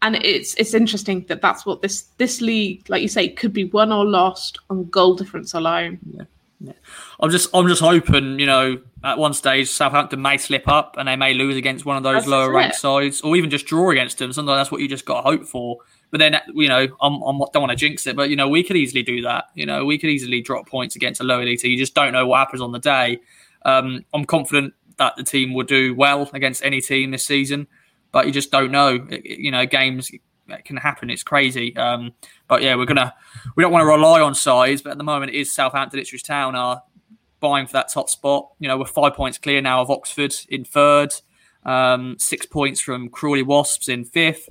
And 0.03 0.17
it's 0.17 0.55
it's 0.55 0.75
interesting 0.75 1.25
that 1.29 1.41
that's 1.41 1.65
what 1.65 1.81
this 1.81 2.03
this 2.19 2.41
league, 2.41 2.91
like 2.91 3.03
you 3.03 3.09
say, 3.09 3.29
could 3.29 3.53
be 3.53 3.67
won 3.67 3.93
or 3.93 4.05
lost 4.05 4.59
on 4.71 4.91
goal 4.91 5.15
difference 5.15 5.55
alone. 5.55 6.01
Yeah. 6.17 6.25
Yeah. 6.61 6.73
I'm 7.21 7.31
just 7.31 7.51
I'm 7.55 7.69
just 7.69 7.81
hoping, 7.81 8.41
you 8.41 8.47
know, 8.47 8.81
at 9.05 9.17
one 9.17 9.33
stage 9.33 9.69
Southampton 9.69 10.21
may 10.21 10.39
slip 10.39 10.67
up 10.67 10.97
and 10.99 11.07
they 11.07 11.15
may 11.15 11.35
lose 11.35 11.57
against 11.57 11.85
one 11.85 11.97
of 11.97 12.03
those 12.03 12.23
that's 12.23 12.27
lower 12.27 12.53
ranked 12.53 12.77
sides, 12.77 13.21
or 13.21 13.37
even 13.37 13.49
just 13.49 13.67
draw 13.67 13.91
against 13.91 14.19
them. 14.19 14.33
Sometimes 14.33 14.59
that's 14.59 14.73
what 14.73 14.81
you 14.81 14.89
just 14.89 15.05
got 15.05 15.23
to 15.23 15.31
hope 15.31 15.45
for. 15.47 15.79
But 16.11 16.19
then, 16.19 16.37
you 16.55 16.69
know, 16.69 16.89
I'm, 17.01 17.23
I'm 17.23 17.39
don't 17.53 17.63
want 17.63 17.71
to 17.71 17.77
jinx 17.77 18.07
it, 18.07 18.17
but 18.17 18.31
you 18.31 18.37
know, 18.37 18.49
we 18.49 18.65
could 18.65 18.77
easily 18.77 19.03
do 19.03 19.23
that. 19.23 19.45
You 19.55 19.67
know, 19.67 19.85
we 19.85 19.99
could 19.99 20.11
easily 20.11 20.41
drop 20.41 20.67
points 20.67 20.97
against 20.97 21.21
a 21.21 21.25
lower 21.25 21.43
elite. 21.43 21.63
You 21.63 21.77
just 21.77 21.95
don't 21.95 22.13
know 22.13 22.27
what 22.27 22.39
happens 22.39 22.63
on 22.63 22.73
the 22.73 22.79
day. 22.81 23.21
Um, 23.65 24.05
I'm 24.13 24.25
confident 24.25 24.75
that 24.97 25.17
the 25.17 25.23
team 25.23 25.55
will 25.55 25.65
do 25.65 25.95
well 25.95 26.29
against 26.33 26.65
any 26.65 26.81
team 26.81 27.13
this 27.13 27.25
season, 27.25 27.69
but 28.11 28.27
you 28.27 28.33
just 28.33 28.51
don't 28.51 28.73
know. 28.73 29.07
You 29.23 29.51
know, 29.53 29.65
games 29.67 30.11
can 30.65 30.77
happen. 30.77 31.11
It's 31.11 31.23
crazy. 31.23 31.77
Um, 31.77 32.13
but 32.49 32.63
yeah, 32.63 32.75
we're 32.75 32.87
gonna 32.87 33.15
we 33.57 33.63
don't 33.63 33.73
want 33.73 33.83
to 33.83 33.87
rely 33.87 34.21
on 34.21 34.35
size, 34.35 34.83
but 34.83 34.91
at 34.91 34.99
the 34.99 35.05
moment 35.05 35.35
it 35.35 35.39
is 35.39 35.53
Southampton, 35.53 36.01
Ipswich 36.01 36.25
Town 36.25 36.55
are 36.55 36.83
buying 37.41 37.67
for 37.67 37.75
that 37.75 37.89
top 37.93 38.11
spot. 38.11 38.51
You 38.59 38.69
know, 38.69 38.79
we're 38.79 38.87
five 38.87 39.15
points 39.15 39.39
clear 39.39 39.61
now 39.61 39.81
of 39.81 39.91
Oxford 39.91 40.35
in 40.49 40.65
third, 40.65 41.15
um, 41.65 42.17
six 42.19 42.47
points 42.47 42.81
from 42.81 43.09
Crawley 43.09 43.43
Wasps 43.43 43.89
in 43.89 44.05
fifth. 44.05 44.49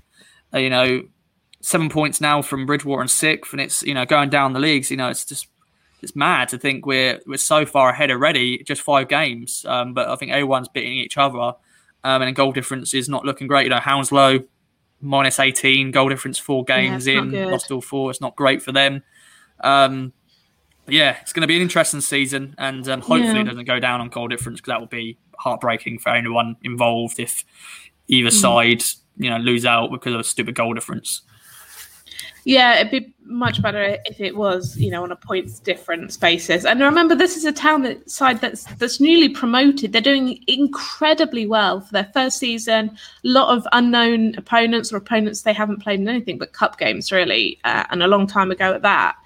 Uh, 0.54 0.60
you 0.60 0.70
know, 0.70 1.04
seven 1.62 1.90
points 1.90 2.22
now 2.22 2.42
from 2.42 2.66
Bridgwater 2.66 3.02
in 3.02 3.08
sixth, 3.08 3.52
and 3.52 3.62
it's 3.62 3.84
you 3.84 3.94
know 3.94 4.06
going 4.06 4.30
down 4.30 4.54
the 4.54 4.60
leagues. 4.60 4.92
You 4.92 4.98
know, 4.98 5.10
it's 5.10 5.26
just 5.26 5.48
it's 6.02 6.16
mad 6.16 6.50
to 6.50 6.58
think 6.58 6.86
we're 6.86 7.20
we're 7.26 7.38
so 7.38 7.66
far 7.66 7.90
ahead 7.90 8.12
already, 8.12 8.64
just 8.64 8.82
five 8.82 9.08
games. 9.08 9.66
Um, 9.68 9.94
but 9.94 10.08
I 10.08 10.16
think 10.16 10.32
everyone's 10.32 10.70
beating 10.70 10.94
each 10.94 11.18
other, 11.18 11.54
um, 12.04 12.22
and 12.22 12.36
goal 12.36 12.52
difference 12.52 12.94
is 12.94 13.10
not 13.10 13.26
looking 13.26 13.48
great. 13.48 13.64
You 13.64 13.72
know, 13.72 13.80
Hounslow 13.80 14.40
minus 15.02 15.40
18 15.40 15.92
goal 15.92 16.10
difference 16.10 16.40
four 16.40 16.64
games 16.64 17.08
yeah, 17.08 17.20
in 17.20 17.32
lost 17.52 17.72
all 17.72 17.82
four 17.82 18.10
it's 18.10 18.22
not 18.22 18.36
great 18.36 18.62
for 18.62 18.72
them 18.72 19.04
um, 19.62 20.12
yeah 20.88 21.18
it's 21.22 21.34
going 21.34 21.42
to 21.42 21.48
be 21.48 21.56
an 21.56 21.62
interesting 21.62 22.02
season 22.02 22.56
and 22.58 22.88
um, 22.90 23.02
hopefully 23.02 23.36
yeah. 23.36 23.42
it 23.42 23.46
doesn't 23.46 23.66
go 23.66 23.80
down 23.80 24.02
on 24.02 24.10
goal 24.10 24.28
difference 24.28 24.60
because 24.60 24.72
that 24.72 24.80
would 24.80 24.90
be 24.90 25.18
heartbreaking 25.38 26.00
for 26.00 26.10
anyone 26.10 26.56
involved 26.64 27.20
if 27.20 27.44
either 28.08 28.30
mm. 28.30 28.42
side 28.42 28.84
you 29.18 29.30
know 29.30 29.38
lose 29.38 29.66
out 29.66 29.92
because 29.92 30.14
of 30.14 30.20
a 30.20 30.24
stupid 30.24 30.56
goal 30.56 30.74
difference 30.74 31.22
yeah, 32.48 32.80
it'd 32.80 32.92
be 32.92 33.14
much 33.26 33.62
better 33.62 33.98
if 34.06 34.22
it 34.22 34.38
was, 34.38 34.78
you 34.78 34.90
know, 34.90 35.04
on 35.04 35.12
a 35.12 35.18
points 35.18 35.60
difference 35.60 36.16
basis. 36.16 36.64
And 36.64 36.80
remember, 36.80 37.14
this 37.14 37.36
is 37.36 37.44
a 37.44 37.52
town 37.52 37.82
that 37.82 38.10
side 38.10 38.40
that's 38.40 38.64
that's 38.76 39.02
newly 39.02 39.28
promoted. 39.28 39.92
They're 39.92 40.02
doing 40.02 40.42
incredibly 40.48 41.46
well 41.46 41.82
for 41.82 41.92
their 41.92 42.10
first 42.14 42.38
season. 42.38 42.92
A 42.92 43.28
lot 43.28 43.54
of 43.54 43.68
unknown 43.74 44.34
opponents 44.38 44.94
or 44.94 44.96
opponents 44.96 45.42
they 45.42 45.52
haven't 45.52 45.82
played 45.82 46.00
in 46.00 46.08
anything 46.08 46.38
but 46.38 46.54
cup 46.54 46.78
games, 46.78 47.12
really, 47.12 47.60
uh, 47.66 47.84
and 47.90 48.02
a 48.02 48.08
long 48.08 48.26
time 48.26 48.50
ago 48.50 48.74
at 48.74 48.82
that. 48.82 49.18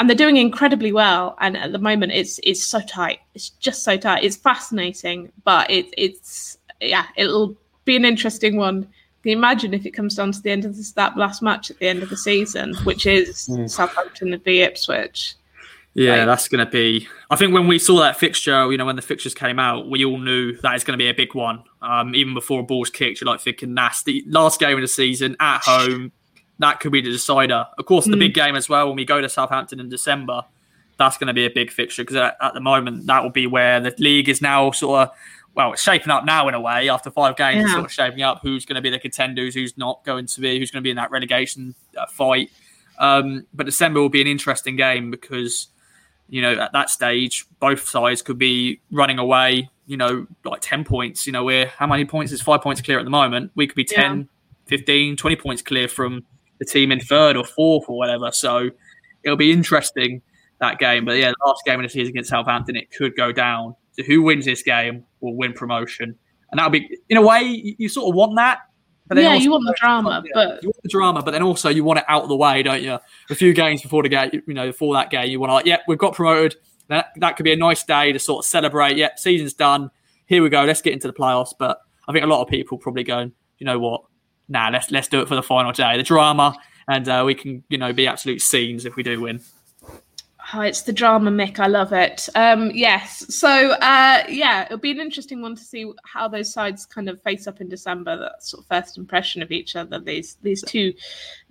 And 0.00 0.10
they're 0.10 0.16
doing 0.16 0.36
incredibly 0.36 0.90
well. 0.90 1.36
And 1.40 1.56
at 1.56 1.70
the 1.70 1.78
moment, 1.78 2.10
it's 2.10 2.40
it's 2.42 2.66
so 2.66 2.80
tight. 2.80 3.20
It's 3.34 3.50
just 3.50 3.84
so 3.84 3.96
tight. 3.96 4.24
It's 4.24 4.36
fascinating, 4.36 5.30
but 5.44 5.70
it, 5.70 5.94
it's 5.96 6.58
yeah, 6.80 7.06
it'll 7.16 7.56
be 7.84 7.94
an 7.94 8.04
interesting 8.04 8.56
one 8.56 8.88
you 9.26 9.32
imagine 9.32 9.74
if 9.74 9.86
it 9.86 9.92
comes 9.92 10.14
down 10.14 10.32
to 10.32 10.40
the 10.40 10.50
end 10.50 10.64
of 10.64 10.76
this, 10.76 10.92
that 10.92 11.16
last 11.16 11.42
match 11.42 11.70
at 11.70 11.78
the 11.78 11.88
end 11.88 12.02
of 12.02 12.10
the 12.10 12.16
season, 12.16 12.74
which 12.84 13.06
is 13.06 13.48
mm. 13.48 13.70
Southampton 13.70 14.38
v 14.44 14.62
Ipswich? 14.62 15.34
Yeah, 15.94 16.16
like, 16.16 16.26
that's 16.26 16.48
going 16.48 16.64
to 16.64 16.70
be. 16.70 17.06
I 17.30 17.36
think 17.36 17.52
when 17.52 17.68
we 17.68 17.78
saw 17.78 18.00
that 18.00 18.18
fixture, 18.18 18.70
you 18.72 18.78
know, 18.78 18.86
when 18.86 18.96
the 18.96 19.02
fixtures 19.02 19.34
came 19.34 19.58
out, 19.58 19.90
we 19.90 20.04
all 20.04 20.18
knew 20.18 20.56
that 20.58 20.74
is 20.74 20.84
going 20.84 20.98
to 20.98 21.02
be 21.02 21.08
a 21.08 21.14
big 21.14 21.34
one. 21.34 21.64
Um, 21.82 22.14
even 22.14 22.32
before 22.32 22.60
a 22.60 22.62
ball's 22.62 22.88
kicked, 22.88 23.20
you're 23.20 23.30
like 23.30 23.40
thinking 23.40 23.74
that's 23.74 24.02
the 24.02 24.24
last 24.26 24.58
game 24.58 24.76
of 24.76 24.80
the 24.80 24.88
season 24.88 25.36
at 25.38 25.60
home. 25.62 26.12
That 26.60 26.80
could 26.80 26.92
be 26.92 27.02
the 27.02 27.10
decider. 27.10 27.66
Of 27.76 27.84
course, 27.84 28.06
the 28.06 28.16
mm. 28.16 28.20
big 28.20 28.34
game 28.34 28.56
as 28.56 28.68
well. 28.68 28.86
When 28.86 28.96
we 28.96 29.04
go 29.04 29.20
to 29.20 29.28
Southampton 29.28 29.80
in 29.80 29.90
December, 29.90 30.42
that's 30.96 31.18
going 31.18 31.26
to 31.26 31.34
be 31.34 31.44
a 31.44 31.50
big 31.50 31.70
fixture 31.70 32.02
because 32.02 32.16
at, 32.16 32.36
at, 32.40 32.54
the 32.54 32.60
moment 32.60 33.06
that 33.06 33.22
will 33.22 33.30
be 33.30 33.46
where 33.46 33.80
the 33.80 33.94
league 33.98 34.28
is 34.28 34.40
now 34.40 34.70
sort 34.70 35.08
of 35.08 35.16
well, 35.54 35.72
it's 35.72 35.82
shaping 35.82 36.10
up 36.10 36.24
now 36.24 36.48
in 36.48 36.54
a 36.54 36.60
way. 36.60 36.88
After 36.88 37.10
five 37.10 37.36
games, 37.36 37.56
yeah. 37.56 37.62
it's 37.64 37.72
sort 37.72 37.84
of 37.84 37.92
shaping 37.92 38.22
up 38.22 38.40
who's 38.42 38.64
going 38.64 38.76
to 38.76 38.82
be 38.82 38.90
the 38.90 38.98
contenders, 38.98 39.54
who's 39.54 39.76
not 39.76 40.04
going 40.04 40.26
to 40.26 40.40
be, 40.40 40.58
who's 40.58 40.70
going 40.70 40.82
to 40.82 40.84
be 40.84 40.90
in 40.90 40.96
that 40.96 41.10
relegation 41.10 41.74
uh, 41.96 42.06
fight. 42.06 42.50
Um, 42.98 43.46
but 43.52 43.66
December 43.66 44.00
will 44.00 44.08
be 44.08 44.20
an 44.20 44.26
interesting 44.26 44.76
game 44.76 45.10
because, 45.10 45.68
you 46.28 46.40
know, 46.40 46.54
at 46.54 46.72
that 46.72 46.88
stage, 46.88 47.46
both 47.58 47.86
sides 47.88 48.22
could 48.22 48.38
be 48.38 48.80
running 48.90 49.18
away, 49.18 49.68
you 49.86 49.96
know, 49.96 50.26
like 50.44 50.60
10 50.62 50.84
points. 50.84 51.26
You 51.26 51.32
know, 51.32 51.44
we're 51.44 51.66
how 51.66 51.86
many 51.86 52.04
points 52.04 52.32
is 52.32 52.40
five 52.40 52.62
points 52.62 52.80
clear 52.80 52.98
at 52.98 53.04
the 53.04 53.10
moment? 53.10 53.52
We 53.54 53.66
could 53.66 53.76
be 53.76 53.84
10, 53.84 54.18
yeah. 54.18 54.24
15, 54.66 55.16
20 55.16 55.36
points 55.36 55.62
clear 55.62 55.88
from 55.88 56.24
the 56.58 56.64
team 56.64 56.92
in 56.92 57.00
third 57.00 57.36
or 57.36 57.44
fourth 57.44 57.84
or 57.88 57.98
whatever. 57.98 58.30
So 58.30 58.70
it'll 59.22 59.36
be 59.36 59.52
interesting 59.52 60.22
that 60.60 60.78
game. 60.78 61.04
But 61.04 61.18
yeah, 61.18 61.30
the 61.30 61.46
last 61.46 61.64
game 61.66 61.80
of 61.80 61.84
the 61.84 61.90
season 61.90 62.10
against 62.10 62.30
Southampton, 62.30 62.76
it 62.76 62.90
could 62.90 63.16
go 63.16 63.32
down 63.32 63.74
so 63.92 64.02
who 64.02 64.22
wins 64.22 64.44
this 64.44 64.62
game 64.62 65.04
will 65.20 65.36
win 65.36 65.52
promotion, 65.52 66.16
and 66.50 66.58
that'll 66.58 66.70
be 66.70 66.98
in 67.08 67.16
a 67.16 67.22
way 67.22 67.42
you, 67.42 67.74
you 67.78 67.88
sort 67.88 68.08
of 68.08 68.14
want 68.14 68.36
that. 68.36 68.60
But 69.06 69.18
yeah, 69.18 69.34
you 69.34 69.50
want 69.50 69.64
the 69.66 69.74
drama, 69.78 70.22
but 70.32 70.62
you 70.62 70.68
want 70.68 70.82
the 70.82 70.88
drama, 70.88 71.22
but 71.22 71.32
then 71.32 71.42
also 71.42 71.68
you 71.68 71.84
want 71.84 71.98
it 71.98 72.04
out 72.08 72.22
of 72.22 72.28
the 72.28 72.36
way, 72.36 72.62
don't 72.62 72.82
you? 72.82 72.98
A 73.30 73.34
few 73.34 73.52
games 73.52 73.82
before 73.82 74.02
the 74.02 74.08
game, 74.08 74.30
you 74.46 74.54
know, 74.54 74.68
before 74.68 74.94
that 74.94 75.10
game, 75.10 75.28
you 75.30 75.38
want 75.38 75.50
to 75.50 75.54
like, 75.54 75.66
yeah, 75.66 75.78
we've 75.86 75.98
got 75.98 76.14
promoted. 76.14 76.56
That 76.88 77.08
that 77.16 77.36
could 77.36 77.44
be 77.44 77.52
a 77.52 77.56
nice 77.56 77.82
day 77.84 78.12
to 78.12 78.18
sort 78.18 78.44
of 78.44 78.48
celebrate. 78.48 78.96
Yeah, 78.96 79.10
season's 79.16 79.54
done. 79.54 79.90
Here 80.26 80.42
we 80.42 80.48
go. 80.48 80.64
Let's 80.64 80.82
get 80.82 80.92
into 80.92 81.08
the 81.08 81.12
playoffs. 81.12 81.52
But 81.58 81.78
I 82.08 82.12
think 82.12 82.24
a 82.24 82.28
lot 82.28 82.42
of 82.42 82.48
people 82.48 82.78
probably 82.78 83.04
going, 83.04 83.32
you 83.58 83.66
know 83.66 83.78
what? 83.78 84.02
Nah, 84.48 84.70
let's 84.70 84.90
let's 84.90 85.08
do 85.08 85.20
it 85.20 85.28
for 85.28 85.34
the 85.34 85.42
final 85.42 85.72
day, 85.72 85.96
the 85.96 86.02
drama, 86.02 86.56
and 86.88 87.08
uh, 87.08 87.22
we 87.26 87.34
can 87.34 87.64
you 87.68 87.78
know 87.78 87.92
be 87.92 88.06
absolute 88.06 88.40
scenes 88.40 88.84
if 88.86 88.96
we 88.96 89.02
do 89.02 89.20
win. 89.20 89.40
Oh, 90.54 90.60
it's 90.60 90.82
the 90.82 90.92
drama, 90.92 91.30
Mick. 91.30 91.58
I 91.58 91.66
love 91.66 91.94
it. 91.94 92.28
Um, 92.34 92.70
yes. 92.74 93.24
So, 93.34 93.48
uh, 93.48 94.22
yeah, 94.28 94.64
it'll 94.64 94.76
be 94.76 94.90
an 94.90 95.00
interesting 95.00 95.40
one 95.40 95.56
to 95.56 95.62
see 95.62 95.90
how 96.04 96.28
those 96.28 96.52
sides 96.52 96.84
kind 96.84 97.08
of 97.08 97.22
face 97.22 97.46
up 97.46 97.62
in 97.62 97.70
December. 97.70 98.18
That 98.18 98.42
sort 98.42 98.62
of 98.62 98.68
first 98.68 98.98
impression 98.98 99.40
of 99.40 99.50
each 99.50 99.76
other. 99.76 99.98
These 99.98 100.36
these 100.42 100.62
two 100.62 100.92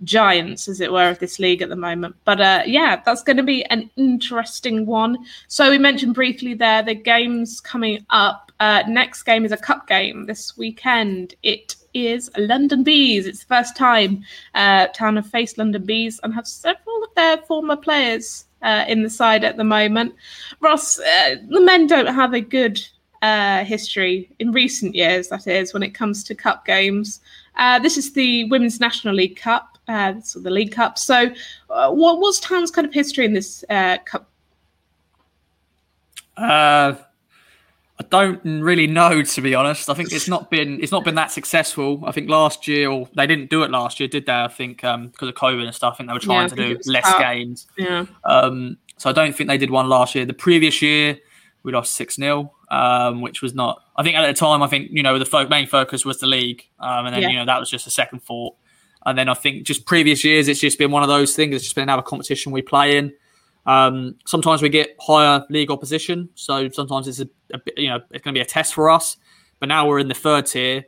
giants, 0.04 0.68
as 0.68 0.80
it 0.80 0.92
were, 0.92 1.08
of 1.08 1.18
this 1.18 1.40
league 1.40 1.62
at 1.62 1.68
the 1.68 1.76
moment. 1.76 2.14
But 2.24 2.40
uh, 2.40 2.62
yeah, 2.64 3.02
that's 3.04 3.24
going 3.24 3.38
to 3.38 3.42
be 3.42 3.64
an 3.66 3.90
interesting 3.96 4.86
one. 4.86 5.18
So 5.48 5.70
we 5.70 5.78
mentioned 5.78 6.14
briefly 6.14 6.54
there 6.54 6.84
the 6.84 6.94
games 6.94 7.60
coming 7.60 8.06
up. 8.10 8.52
uh, 8.60 8.84
next 8.86 9.24
game 9.24 9.44
is 9.44 9.50
a 9.50 9.56
cup 9.56 9.88
game 9.88 10.26
this 10.26 10.56
weekend. 10.56 11.34
It 11.42 11.74
is 11.92 12.30
London 12.36 12.84
Bees. 12.84 13.26
It's 13.26 13.40
the 13.40 13.46
first 13.46 13.76
time 13.76 14.22
uh, 14.54 14.86
Town 14.88 15.16
have 15.16 15.26
faced 15.26 15.58
London 15.58 15.84
Bees 15.84 16.20
and 16.22 16.32
have 16.32 16.46
several 16.46 17.02
of 17.02 17.12
their 17.16 17.38
former 17.38 17.76
players 17.76 18.46
uh, 18.62 18.84
in 18.88 19.02
the 19.02 19.10
side 19.10 19.44
at 19.44 19.56
the 19.56 19.64
moment. 19.64 20.14
Ross, 20.60 20.98
uh, 20.98 21.36
the 21.48 21.60
men 21.60 21.86
don't 21.86 22.06
have 22.06 22.34
a 22.34 22.40
good 22.40 22.80
uh, 23.22 23.64
history 23.64 24.30
in 24.38 24.52
recent 24.52 24.94
years, 24.94 25.28
that 25.28 25.46
is, 25.46 25.72
when 25.72 25.82
it 25.82 25.90
comes 25.90 26.24
to 26.24 26.34
cup 26.34 26.66
games. 26.66 27.20
Uh, 27.56 27.78
this 27.78 27.96
is 27.96 28.12
the 28.12 28.44
Women's 28.44 28.80
National 28.80 29.14
League 29.14 29.36
Cup, 29.36 29.78
uh, 29.88 30.14
so 30.20 30.40
the 30.40 30.50
League 30.50 30.72
Cup. 30.72 30.98
So, 30.98 31.30
uh, 31.70 31.90
what 31.90 32.18
was 32.18 32.40
Town's 32.40 32.70
kind 32.70 32.86
of 32.86 32.92
history 32.92 33.24
in 33.24 33.32
this 33.32 33.64
uh, 33.70 33.98
cup? 34.04 34.28
I 38.02 38.06
don't 38.08 38.62
really 38.62 38.86
know, 38.86 39.22
to 39.22 39.40
be 39.40 39.54
honest. 39.54 39.88
I 39.88 39.94
think 39.94 40.12
it's 40.12 40.28
not 40.28 40.50
been 40.50 40.82
it's 40.82 40.92
not 40.92 41.04
been 41.04 41.14
that 41.16 41.30
successful. 41.30 42.02
I 42.04 42.12
think 42.12 42.28
last 42.28 42.66
year, 42.66 42.90
or 42.90 43.08
they 43.16 43.26
didn't 43.26 43.50
do 43.50 43.62
it 43.62 43.70
last 43.70 44.00
year, 44.00 44.08
did 44.08 44.26
they? 44.26 44.32
I 44.32 44.48
think 44.48 44.82
um, 44.84 45.08
because 45.08 45.28
of 45.28 45.34
COVID 45.34 45.64
and 45.64 45.74
stuff. 45.74 45.94
I 45.94 45.96
think 45.98 46.08
they 46.08 46.14
were 46.14 46.20
trying 46.20 46.48
yeah, 46.48 46.54
to 46.54 46.74
do 46.74 46.90
less 46.90 47.04
tough. 47.04 47.20
games. 47.20 47.66
Yeah. 47.76 48.06
Um, 48.24 48.78
so 48.96 49.10
I 49.10 49.12
don't 49.12 49.34
think 49.34 49.48
they 49.48 49.58
did 49.58 49.70
one 49.70 49.88
last 49.88 50.14
year. 50.14 50.24
The 50.24 50.32
previous 50.32 50.80
year, 50.82 51.18
we 51.62 51.72
lost 51.72 51.92
six 51.92 52.16
0 52.16 52.52
um, 52.72 53.20
which 53.20 53.42
was 53.42 53.54
not. 53.54 53.82
I 53.96 54.02
think 54.02 54.16
at 54.16 54.26
the 54.26 54.32
time, 54.32 54.62
I 54.62 54.66
think 54.66 54.88
you 54.90 55.02
know 55.02 55.18
the 55.18 55.26
fo- 55.26 55.46
main 55.46 55.66
focus 55.66 56.04
was 56.04 56.18
the 56.18 56.26
league, 56.26 56.66
um, 56.80 57.06
and 57.06 57.14
then 57.14 57.22
yeah. 57.22 57.28
you 57.28 57.36
know 57.36 57.44
that 57.44 57.60
was 57.60 57.70
just 57.70 57.86
a 57.86 57.90
second 57.90 58.20
thought. 58.20 58.56
And 59.04 59.18
then 59.18 59.28
I 59.28 59.34
think 59.34 59.64
just 59.64 59.84
previous 59.84 60.24
years, 60.24 60.48
it's 60.48 60.60
just 60.60 60.78
been 60.78 60.90
one 60.90 61.02
of 61.02 61.08
those 61.08 61.36
things. 61.36 61.54
It's 61.54 61.64
just 61.64 61.74
been 61.74 61.82
another 61.82 62.02
competition 62.02 62.50
we 62.50 62.62
play 62.62 62.96
in. 62.96 63.12
Um, 63.66 64.16
sometimes 64.26 64.62
we 64.62 64.68
get 64.68 64.96
higher 65.00 65.44
league 65.50 65.70
opposition, 65.70 66.28
so 66.34 66.68
sometimes 66.70 67.06
it's 67.08 67.20
a, 67.20 67.28
a 67.54 67.60
you 67.76 67.88
know 67.88 68.00
it's 68.10 68.24
going 68.24 68.34
to 68.34 68.38
be 68.38 68.40
a 68.40 68.44
test 68.44 68.74
for 68.74 68.90
us. 68.90 69.16
But 69.60 69.68
now 69.68 69.86
we're 69.86 70.00
in 70.00 70.08
the 70.08 70.14
third 70.14 70.46
tier. 70.46 70.84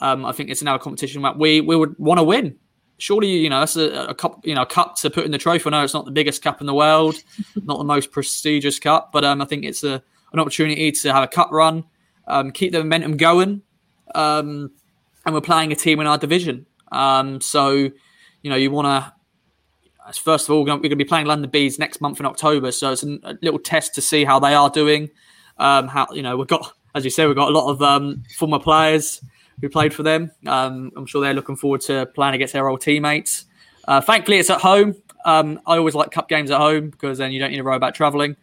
Um, 0.00 0.24
I 0.24 0.32
think 0.32 0.50
it's 0.50 0.62
another 0.62 0.78
competition 0.78 1.22
that 1.22 1.38
we 1.38 1.60
we 1.60 1.76
would 1.76 1.98
want 1.98 2.18
to 2.18 2.24
win. 2.24 2.56
Surely, 2.98 3.28
you 3.28 3.50
know, 3.50 3.58
that's 3.58 3.74
a, 3.74 4.10
a, 4.10 4.14
cup, 4.14 4.46
you 4.46 4.54
know, 4.54 4.62
a 4.62 4.66
cup 4.66 4.94
to 4.96 5.10
put 5.10 5.24
in 5.24 5.32
the 5.32 5.38
trophy. 5.38 5.66
I 5.66 5.70
know 5.70 5.82
it's 5.82 5.94
not 5.94 6.04
the 6.04 6.12
biggest 6.12 6.40
cup 6.40 6.60
in 6.60 6.68
the 6.68 6.74
world, 6.74 7.16
not 7.64 7.78
the 7.78 7.84
most 7.84 8.12
prestigious 8.12 8.78
cup, 8.78 9.10
but 9.10 9.24
um, 9.24 9.42
I 9.42 9.44
think 9.44 9.64
it's 9.64 9.82
a 9.82 10.02
an 10.32 10.38
opportunity 10.38 10.92
to 10.92 11.12
have 11.12 11.22
a 11.22 11.28
cut 11.28 11.52
run, 11.52 11.84
um, 12.26 12.50
keep 12.50 12.72
the 12.72 12.78
momentum 12.78 13.16
going. 13.16 13.62
Um, 14.14 14.70
and 15.24 15.34
we're 15.34 15.40
playing 15.40 15.72
a 15.72 15.76
team 15.76 16.00
in 16.00 16.06
our 16.06 16.18
division. 16.18 16.66
Um, 16.90 17.40
so, 17.40 17.70
you 17.70 18.50
know, 18.50 18.56
you 18.56 18.70
want 18.70 18.86
to, 18.86 19.12
first 20.14 20.48
of 20.48 20.54
all, 20.54 20.60
we're 20.60 20.66
going 20.66 20.82
to 20.82 20.96
be 20.96 21.04
playing 21.04 21.26
London 21.26 21.50
Bees 21.50 21.78
next 21.78 22.00
month 22.00 22.20
in 22.20 22.26
October. 22.26 22.72
So 22.72 22.92
it's 22.92 23.02
a 23.02 23.38
little 23.42 23.58
test 23.58 23.94
to 23.94 24.02
see 24.02 24.24
how 24.24 24.38
they 24.38 24.54
are 24.54 24.70
doing. 24.70 25.10
Um, 25.58 25.88
how, 25.88 26.06
you 26.12 26.22
know, 26.22 26.36
we've 26.36 26.48
got, 26.48 26.72
as 26.94 27.04
you 27.04 27.10
said, 27.10 27.26
we've 27.26 27.36
got 27.36 27.48
a 27.48 27.52
lot 27.52 27.70
of 27.70 27.82
um, 27.82 28.22
former 28.36 28.58
players 28.58 29.22
who 29.60 29.68
played 29.68 29.94
for 29.94 30.02
them. 30.02 30.30
Um, 30.46 30.90
I'm 30.96 31.06
sure 31.06 31.20
they're 31.20 31.34
looking 31.34 31.56
forward 31.56 31.82
to 31.82 32.06
playing 32.06 32.34
against 32.34 32.52
their 32.52 32.68
old 32.68 32.80
teammates. 32.80 33.46
Uh, 33.86 34.00
thankfully, 34.00 34.38
it's 34.38 34.50
at 34.50 34.60
home. 34.60 34.96
I 35.24 35.56
always 35.66 35.94
like 35.94 36.10
cup 36.10 36.28
games 36.28 36.50
at 36.50 36.58
home 36.58 36.90
because 36.90 37.18
then 37.18 37.32
you 37.32 37.38
don't 37.38 37.50
need 37.50 37.58
to 37.58 37.62
worry 37.62 37.76
about 37.76 37.94
travelling. 37.94 38.36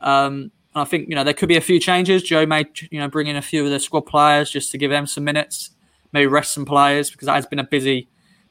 Um, 0.00 0.52
I 0.74 0.84
think 0.84 1.08
you 1.08 1.16
know 1.16 1.24
there 1.24 1.34
could 1.34 1.48
be 1.48 1.56
a 1.56 1.60
few 1.60 1.80
changes. 1.80 2.22
Joe 2.22 2.46
may 2.46 2.64
you 2.90 3.00
know 3.00 3.08
bring 3.08 3.26
in 3.26 3.36
a 3.36 3.42
few 3.42 3.64
of 3.64 3.70
the 3.70 3.80
squad 3.80 4.02
players 4.02 4.50
just 4.50 4.70
to 4.70 4.78
give 4.78 4.90
them 4.90 5.06
some 5.06 5.24
minutes, 5.24 5.70
maybe 6.12 6.26
rest 6.26 6.52
some 6.52 6.64
players 6.64 7.10
because 7.10 7.26
that 7.26 7.34
has 7.34 7.46
been 7.46 7.58
a 7.58 7.64
busy 7.64 8.08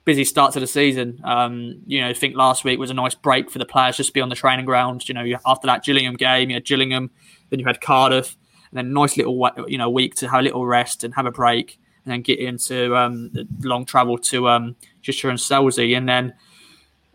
busy 0.10 0.26
start 0.26 0.52
to 0.54 0.60
the 0.60 0.66
season. 0.66 1.22
Um, 1.24 1.84
you 1.86 2.02
know, 2.02 2.10
I 2.10 2.14
think 2.14 2.36
last 2.36 2.64
week 2.64 2.80
was 2.80 2.90
a 2.90 2.96
nice 2.96 3.14
break 3.14 3.52
for 3.52 3.60
the 3.60 3.66
players 3.66 3.96
just 3.96 4.10
to 4.10 4.14
be 4.14 4.22
on 4.22 4.30
the 4.30 4.36
training 4.36 4.66
ground. 4.66 5.08
You 5.08 5.14
know, 5.14 5.24
after 5.46 5.68
that 5.68 5.84
Gillingham 5.84 6.16
game, 6.16 6.50
you 6.50 6.56
had 6.56 6.66
Gillingham, 6.66 7.12
then 7.52 7.60
you 7.60 7.66
had 7.68 7.80
Cardiff, 7.80 8.36
and 8.72 8.78
then 8.80 8.92
nice 8.92 9.18
little 9.18 9.52
you 9.68 9.78
know 9.78 9.88
week 9.88 10.16
to 10.16 10.28
have 10.28 10.40
a 10.40 10.44
little 10.44 10.66
rest 10.66 11.04
and 11.04 11.14
have 11.14 11.28
a 11.28 11.32
break, 11.32 11.80
and 12.04 12.12
then 12.12 12.24
get 12.24 12.40
into 12.40 12.96
um, 12.96 13.30
the 13.34 13.48
long 13.62 13.86
travel 13.86 14.18
to 14.18 14.50
um, 14.50 14.76
Cheshire 15.04 15.30
and 15.30 15.38
Selsey, 15.38 15.96
and 15.96 16.10
then 16.10 16.34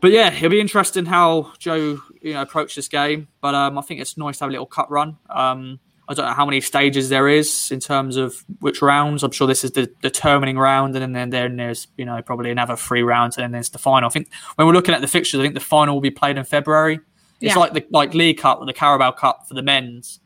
but 0.00 0.12
yeah, 0.12 0.32
it'll 0.32 0.50
be 0.50 0.60
interesting 0.60 1.06
how 1.06 1.52
Joe 1.58 1.98
you 2.22 2.34
know 2.34 2.42
approach 2.42 2.76
this 2.76 2.86
game. 2.86 3.26
But 3.40 3.56
um, 3.56 3.76
I 3.76 3.82
think 3.82 4.00
it's 4.00 4.16
nice 4.16 4.38
to 4.38 4.44
have 4.44 4.50
a 4.50 4.52
little 4.52 4.66
cut 4.66 4.88
run. 4.88 5.18
Um, 5.28 5.80
I 6.08 6.14
don't 6.14 6.26
know 6.26 6.32
how 6.32 6.44
many 6.44 6.60
stages 6.60 7.08
there 7.08 7.28
is 7.28 7.70
in 7.70 7.80
terms 7.80 8.16
of 8.16 8.44
which 8.60 8.82
rounds. 8.82 9.22
I'm 9.22 9.30
sure 9.30 9.46
this 9.46 9.64
is 9.64 9.72
the 9.72 9.86
determining 10.02 10.58
round, 10.58 10.96
and 10.96 11.14
then 11.14 11.30
then 11.30 11.56
there's 11.56 11.86
you 11.96 12.04
know 12.04 12.20
probably 12.22 12.50
another 12.50 12.76
three 12.76 13.02
rounds, 13.02 13.36
and 13.36 13.44
then 13.44 13.52
there's 13.52 13.70
the 13.70 13.78
final. 13.78 14.08
I 14.08 14.10
think 14.10 14.30
when 14.56 14.66
we're 14.66 14.74
looking 14.74 14.94
at 14.94 15.00
the 15.00 15.08
fixtures, 15.08 15.40
I 15.40 15.42
think 15.42 15.54
the 15.54 15.60
final 15.60 15.94
will 15.94 16.02
be 16.02 16.10
played 16.10 16.36
in 16.36 16.44
February. 16.44 17.00
It's 17.40 17.54
yeah. 17.54 17.58
like 17.58 17.72
the 17.72 17.86
like 17.90 18.14
League 18.14 18.38
Cup 18.38 18.60
or 18.60 18.66
the 18.66 18.72
Carabao 18.72 19.12
Cup 19.12 19.48
for 19.48 19.54
the 19.54 19.62
men's. 19.62 20.20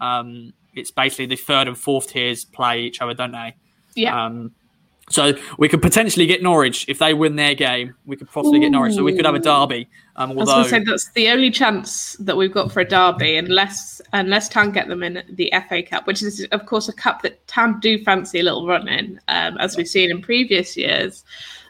Um, 0.00 0.52
it's 0.74 0.90
basically 0.90 1.26
the 1.26 1.36
third 1.36 1.68
and 1.68 1.76
fourth 1.76 2.08
tiers 2.08 2.44
play 2.44 2.82
each 2.82 3.00
other, 3.00 3.14
don't 3.14 3.32
they? 3.32 3.56
Yeah. 3.94 4.26
Um, 4.26 4.52
so 5.10 5.34
we 5.58 5.68
could 5.68 5.82
potentially 5.82 6.26
get 6.26 6.42
Norwich 6.42 6.86
if 6.88 6.98
they 6.98 7.12
win 7.12 7.36
their 7.36 7.54
game. 7.54 7.94
We 8.06 8.16
could 8.16 8.30
possibly 8.30 8.58
Ooh. 8.58 8.62
get 8.62 8.70
Norwich, 8.70 8.94
so 8.94 9.04
we 9.04 9.14
could 9.14 9.26
have 9.26 9.34
a 9.34 9.38
derby. 9.38 9.88
Um, 10.16 10.30
although... 10.30 10.54
I 10.54 10.58
was 10.58 10.70
going 10.70 10.84
to 10.84 10.88
say 10.88 10.92
that's 10.92 11.12
the 11.12 11.28
only 11.28 11.50
chance 11.50 12.14
that 12.20 12.36
we've 12.36 12.52
got 12.52 12.72
for 12.72 12.80
a 12.80 12.84
derby, 12.88 13.36
unless 13.36 14.00
unless 14.12 14.48
Town 14.48 14.72
get 14.72 14.88
them 14.88 15.02
in 15.02 15.22
the 15.28 15.52
FA 15.68 15.82
Cup, 15.82 16.06
which 16.06 16.22
is 16.22 16.46
of 16.52 16.64
course 16.66 16.88
a 16.88 16.92
cup 16.92 17.22
that 17.22 17.46
Town 17.46 17.80
do 17.80 18.02
fancy 18.02 18.40
a 18.40 18.42
little 18.42 18.66
run 18.66 18.88
in, 18.88 19.20
um, 19.28 19.58
as 19.58 19.76
we've 19.76 19.88
seen 19.88 20.10
in 20.10 20.22
previous 20.22 20.76
years. 20.76 21.24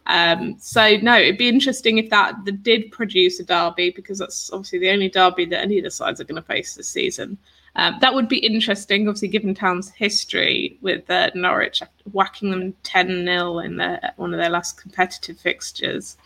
Um, 0.07 0.57
so 0.59 0.97
no, 0.99 1.17
it'd 1.17 1.39
be 1.39 1.49
interesting 1.49 1.99
if 1.99 2.11
that, 2.11 2.37
that 2.45 2.63
did 2.63 2.93
produce 2.93 3.41
a 3.41 3.45
derby 3.45 3.91
because 3.91 4.19
that's 4.19 4.53
obviously 4.53 4.79
the 4.79 4.91
only 4.91 5.09
derby 5.09 5.47
that 5.47 5.63
any 5.63 5.79
of 5.79 5.85
the 5.85 5.91
sides 5.91 6.21
are 6.21 6.25
going 6.25 6.41
to 6.41 6.47
face 6.47 6.75
this 6.75 6.89
season. 6.89 7.39
Um, 7.77 7.97
that 8.01 8.15
would 8.15 8.29
be 8.29 8.39
interesting, 8.39 9.09
obviously, 9.09 9.29
given 9.29 9.55
Town's 9.55 9.91
history 9.91 10.79
with 10.81 11.11
uh, 11.11 11.31
Norwich 11.35 11.83
whacking 12.13 12.51
them 12.51 12.75
10 12.83 13.25
0 13.25 13.59
in 13.61 13.79
one 14.17 14.35
of 14.35 14.39
their 14.39 14.51
last 14.51 14.81
competitive 14.81 15.39
fixtures. 15.39 16.17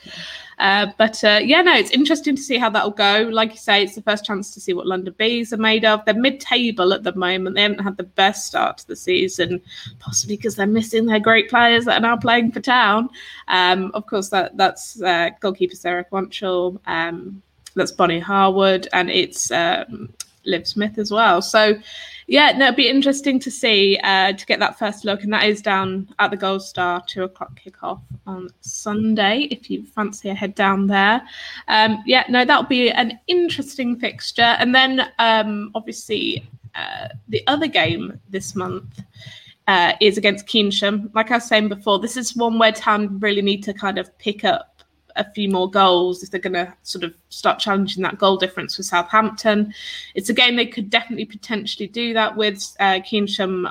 Uh, 0.59 0.89
but 0.99 1.23
uh, 1.23 1.41
yeah, 1.43 1.63
no, 1.63 1.75
it's 1.75 1.93
interesting 1.93 2.35
to 2.35 2.43
see 2.43 2.59
how 2.59 2.69
that'll 2.69 2.91
go. 2.91 3.29
Like 3.33 3.53
you 3.53 3.59
say, 3.59 3.83
it's 3.83 3.95
the 3.95 4.03
first 4.03 4.25
chance 4.25 4.53
to 4.55 4.61
see 4.61 4.73
what 4.73 4.87
London 4.87 5.15
Bees 5.17 5.53
are 5.53 5.59
made 5.59 5.85
of. 5.85 6.05
They're 6.05 6.15
mid 6.15 6.41
table 6.41 6.93
at 6.93 7.05
the 7.05 7.15
moment. 7.15 7.55
They 7.55 7.63
haven't 7.63 7.85
had 7.85 7.97
the 7.97 8.03
best 8.03 8.47
start 8.47 8.79
to 8.79 8.89
the 8.89 8.97
season, 8.97 9.61
possibly 10.01 10.37
because 10.37 10.57
they're 10.57 10.67
missing 10.67 11.07
their 11.07 11.21
great 11.21 11.49
players 11.49 11.85
that 11.85 11.99
are 11.99 12.01
now 12.01 12.17
playing 12.17 12.53
for 12.53 12.61
Town. 12.61 13.09
Um, 13.47 13.91
of 13.95 14.07
course, 14.07 14.31
that 14.31 14.57
that's 14.57 15.01
uh, 15.01 15.31
goalkeeper 15.41 15.77
Sarah 15.77 16.05
Quantrill. 16.05 16.81
Um, 16.87 17.43
that's 17.75 17.93
Bonnie 17.93 18.21
Horwood, 18.21 18.89
and 18.93 19.09
it's 19.09 19.53
um, 19.53 20.13
Liv 20.45 20.67
Smith 20.67 20.99
as 20.99 21.11
well. 21.11 21.43
So, 21.43 21.79
yeah, 22.27 22.53
no, 22.53 22.67
it'd 22.67 22.77
be 22.77 22.89
interesting 22.89 23.39
to 23.41 23.51
see 23.51 23.99
uh, 24.05 24.33
to 24.33 24.47
get 24.47 24.61
that 24.61 24.79
first 24.79 25.05
look, 25.05 25.23
and 25.23 25.33
that 25.33 25.45
is 25.45 25.63
down 25.63 26.09
at 26.19 26.31
the 26.31 26.37
Gold 26.37 26.63
Star, 26.63 27.03
two 27.07 27.23
o'clock 27.25 27.59
kickoff 27.59 28.01
on 28.27 28.49
Sunday. 28.61 29.49
If 29.51 29.71
you 29.71 29.85
fancy 29.87 30.29
a 30.29 30.35
head 30.35 30.55
down 30.55 30.87
there, 30.87 31.23
um, 31.69 32.03
yeah, 32.07 32.25
no, 32.29 32.45
that'll 32.45 32.65
be 32.65 32.91
an 32.91 33.19
interesting 33.27 33.99
fixture. 33.99 34.43
And 34.43 34.75
then, 34.75 35.11
um, 35.19 35.71
obviously, 35.75 36.49
uh, 36.75 37.09
the 37.29 37.43
other 37.47 37.67
game 37.67 38.21
this 38.31 38.55
month. 38.55 39.03
Uh, 39.67 39.93
is 40.01 40.17
against 40.17 40.47
Keynsham. 40.47 41.15
Like 41.15 41.31
I 41.31 41.35
was 41.35 41.45
saying 41.45 41.69
before, 41.69 41.99
this 41.99 42.17
is 42.17 42.35
one 42.35 42.59
where 42.59 42.73
Town 42.73 43.21
really 43.21 43.43
need 43.43 43.63
to 43.65 43.75
kind 43.75 43.99
of 43.99 44.17
pick 44.17 44.43
up 44.43 44.78
a 45.19 45.31
few 45.33 45.51
more 45.51 45.71
goals 45.71 46.23
if 46.23 46.31
they're 46.31 46.41
going 46.41 46.53
to 46.55 46.73
sort 46.85 47.05
of 47.05 47.13
start 47.29 47.59
challenging 47.59 48.03
that 48.03 48.19
goal 48.19 48.37
difference 48.37 48.79
with 48.79 48.87
Southampton. 48.87 49.75
It's 50.15 50.31
a 50.31 50.35
game 50.35 50.57
they 50.57 50.67
could 50.67 50.89
definitely 50.89 51.27
potentially 51.27 51.89
do 51.89 52.15
that 52.15 52.37
with. 52.37 52.65
Uh, 52.81 53.01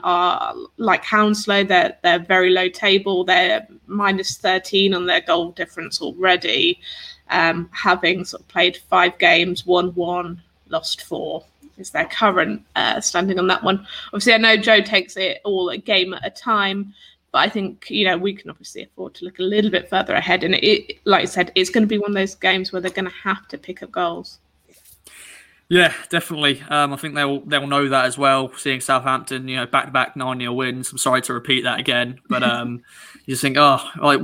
are 0.03 0.55
like 0.77 1.03
Hounslow, 1.03 1.63
they're, 1.63 1.97
they're 2.03 2.19
very 2.19 2.51
low 2.51 2.69
table, 2.69 3.23
they're 3.23 3.65
minus 3.87 4.37
13 4.37 4.93
on 4.93 5.05
their 5.05 5.21
goal 5.21 5.51
difference 5.51 6.01
already, 6.01 6.79
um, 7.29 7.69
having 7.71 8.25
sort 8.25 8.41
of 8.41 8.47
played 8.49 8.77
five 8.77 9.17
games, 9.17 9.65
won 9.65 9.89
one, 9.95 10.41
lost 10.69 11.01
four 11.01 11.43
is 11.77 11.91
their 11.91 12.05
current 12.05 12.63
uh, 12.75 12.99
standing 12.99 13.39
on 13.39 13.47
that 13.47 13.63
one. 13.63 13.85
Obviously, 14.07 14.33
I 14.33 14.37
know 14.37 14.57
Joe 14.57 14.81
takes 14.81 15.15
it 15.15 15.41
all 15.43 15.69
a 15.69 15.77
game 15.77 16.13
at 16.13 16.25
a 16.25 16.29
time, 16.29 16.93
but 17.31 17.39
I 17.39 17.49
think 17.49 17.89
you 17.89 18.05
know 18.05 18.17
we 18.17 18.33
can 18.33 18.49
obviously 18.49 18.83
afford 18.83 19.13
to 19.15 19.25
look 19.25 19.39
a 19.39 19.43
little 19.43 19.71
bit 19.71 19.89
further 19.89 20.13
ahead, 20.13 20.43
and 20.43 20.55
it, 20.55 20.99
like 21.05 21.23
I 21.23 21.25
said, 21.25 21.51
it's 21.55 21.69
going 21.69 21.83
to 21.83 21.87
be 21.87 21.97
one 21.97 22.11
of 22.11 22.15
those 22.15 22.35
games 22.35 22.71
where 22.71 22.81
they're 22.81 22.91
going 22.91 23.05
to 23.05 23.11
have 23.23 23.47
to 23.49 23.57
pick 23.57 23.83
up 23.83 23.91
goals. 23.91 24.39
Yeah, 25.69 25.93
definitely. 26.09 26.63
Um, 26.69 26.93
I 26.93 26.97
think 26.97 27.15
they'll 27.15 27.41
they'll 27.41 27.67
know 27.67 27.89
that 27.89 28.05
as 28.05 28.17
well. 28.17 28.53
Seeing 28.55 28.79
Southampton, 28.79 29.47
you 29.47 29.57
know, 29.57 29.65
back 29.65 29.85
to 29.85 29.91
back 29.91 30.15
nine 30.15 30.39
0 30.39 30.53
wins. 30.53 30.91
I'm 30.91 30.97
sorry 30.97 31.21
to 31.23 31.33
repeat 31.33 31.63
that 31.63 31.79
again, 31.79 32.19
but 32.29 32.43
um, 32.51 32.81
you 33.25 33.33
just 33.33 33.41
think, 33.41 33.57
oh, 33.57 33.79
like, 34.01 34.21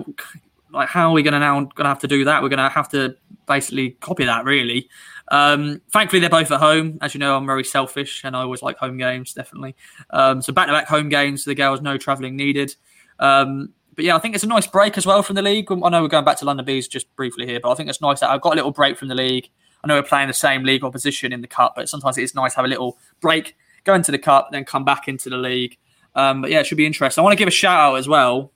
like 0.71 0.87
how 0.87 1.09
are 1.09 1.13
we 1.13 1.21
going 1.21 1.33
to 1.33 1.39
now 1.39 1.59
going 1.59 1.83
to 1.83 1.89
have 1.89 1.99
to 1.99 2.07
do 2.07 2.25
that? 2.25 2.41
We're 2.41 2.49
going 2.49 2.59
to 2.59 2.69
have 2.69 2.89
to 2.89 3.15
basically 3.45 3.91
copy 3.91 4.25
that, 4.25 4.45
really. 4.45 4.89
Um, 5.29 5.81
thankfully, 5.91 6.21
they're 6.21 6.29
both 6.29 6.51
at 6.51 6.59
home. 6.59 6.97
As 7.01 7.13
you 7.13 7.19
know, 7.19 7.35
I'm 7.35 7.45
very 7.45 7.65
selfish, 7.65 8.23
and 8.23 8.37
I 8.37 8.41
always 8.41 8.61
like 8.61 8.77
home 8.77 8.97
games, 8.97 9.33
definitely. 9.33 9.75
Um, 10.11 10.41
so 10.41 10.53
back 10.53 10.67
to 10.67 10.73
back 10.73 10.87
home 10.87 11.09
games 11.09 11.43
the 11.43 11.55
girls, 11.55 11.81
no 11.81 11.97
travelling 11.97 12.37
needed. 12.37 12.73
Um, 13.19 13.73
but 13.95 14.05
yeah, 14.05 14.15
I 14.15 14.19
think 14.19 14.35
it's 14.35 14.43
a 14.43 14.47
nice 14.47 14.67
break 14.67 14.97
as 14.97 15.05
well 15.05 15.21
from 15.21 15.35
the 15.35 15.41
league. 15.41 15.71
I 15.71 15.89
know 15.89 16.01
we're 16.01 16.07
going 16.07 16.25
back 16.25 16.37
to 16.37 16.45
London 16.45 16.65
Bees 16.65 16.87
just 16.87 17.13
briefly 17.15 17.45
here, 17.45 17.59
but 17.61 17.71
I 17.71 17.75
think 17.75 17.89
it's 17.89 18.01
nice 18.01 18.21
that 18.21 18.29
I've 18.29 18.41
got 18.41 18.53
a 18.53 18.55
little 18.55 18.71
break 18.71 18.97
from 18.97 19.07
the 19.07 19.15
league. 19.15 19.49
I 19.83 19.87
know 19.87 19.95
we're 19.95 20.03
playing 20.03 20.29
the 20.29 20.33
same 20.33 20.63
league 20.63 20.83
opposition 20.83 21.33
in 21.33 21.41
the 21.41 21.47
cup, 21.47 21.73
but 21.75 21.89
sometimes 21.89 22.17
it's 22.17 22.33
nice 22.33 22.53
to 22.53 22.57
have 22.57 22.65
a 22.65 22.69
little 22.69 22.97
break, 23.19 23.55
go 23.83 23.93
into 23.93 24.11
the 24.11 24.17
cup, 24.17 24.49
then 24.51 24.65
come 24.65 24.85
back 24.85 25.07
into 25.07 25.29
the 25.29 25.37
league. 25.37 25.77
Um, 26.15 26.41
but 26.41 26.51
yeah, 26.51 26.59
it 26.59 26.65
should 26.65 26.77
be 26.77 26.85
interesting. 26.85 27.21
I 27.21 27.23
want 27.23 27.33
to 27.33 27.37
give 27.37 27.47
a 27.47 27.51
shout 27.51 27.79
out 27.79 27.95
as 27.95 28.07
well 28.07 28.51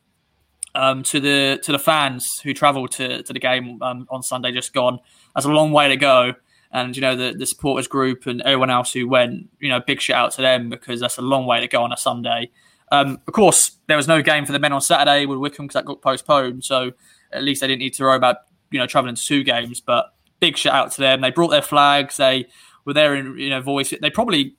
um, 0.76 1.04
to 1.04 1.20
the 1.20 1.60
to 1.63 1.72
the 1.72 1.80
fans 1.80 2.39
who 2.39 2.54
travelled 2.54 2.91
to 2.91 3.24
to 3.24 3.34
the 3.34 3.39
game 3.39 3.82
um, 3.82 4.08
on 4.10 4.24
Sunday 4.24 4.52
just 4.52 4.74
gone. 4.74 5.00
That's 5.36 5.46
a 5.46 5.52
long 5.52 5.72
way 5.72 5.89
to 5.89 5.98
go, 5.98 6.36
and 6.72 6.96
you 6.96 7.02
know 7.02 7.15
the 7.15 7.34
the 7.38 7.46
supporters 7.46 7.88
group 7.88 8.26
and 8.26 8.41
everyone 8.41 8.70
else 8.70 8.93
who 8.93 9.08
went. 9.08 9.50
You 9.60 9.70
know, 9.70 9.80
big 9.80 10.00
shout 10.00 10.26
out 10.26 10.32
to 10.34 10.41
them 10.41 10.70
because 10.70 11.00
that's 11.00 11.17
a 11.17 11.22
long 11.22 11.46
way 11.46 11.60
to 11.60 11.67
go 11.67 11.84
on 11.84 11.91
a 11.91 11.98
Sunday. 11.98 12.52
Um, 12.91 13.19
of 13.28 13.34
course, 13.34 13.78
there 13.88 13.97
was 13.97 14.08
no 14.08 14.21
game 14.21 14.45
for 14.45 14.52
the 14.52 14.60
men 14.60 14.71
on 14.71 14.82
Saturday 14.82 15.26
with 15.26 15.39
Wycombe 15.39 15.67
because 15.67 15.73
that 15.73 15.86
got 15.86 16.02
postponed, 16.02 16.63
so 16.63 16.91
at 17.32 17.43
least 17.43 17.62
they 17.62 17.67
didn't 17.67 17.80
need 17.80 17.93
to 17.95 18.04
worry 18.04 18.15
about 18.15 18.38
you 18.71 18.80
know 18.80 18.88
travelling 18.88 19.15
to 19.15 19.23
two 19.23 19.43
games. 19.43 19.80
But 19.80 20.13
big 20.39 20.58
shout 20.58 20.73
out 20.73 20.91
to 20.93 21.02
them. 21.02 21.21
They 21.21 21.32
brought 21.32 21.50
their 21.50 21.62
flags. 21.62 22.17
They 22.17 22.47
were 22.86 22.93
there 22.93 23.15
in 23.15 23.38
you 23.38 23.50
know 23.50 23.62
voice. 23.62 23.93
They 24.02 24.10
probably 24.10 24.56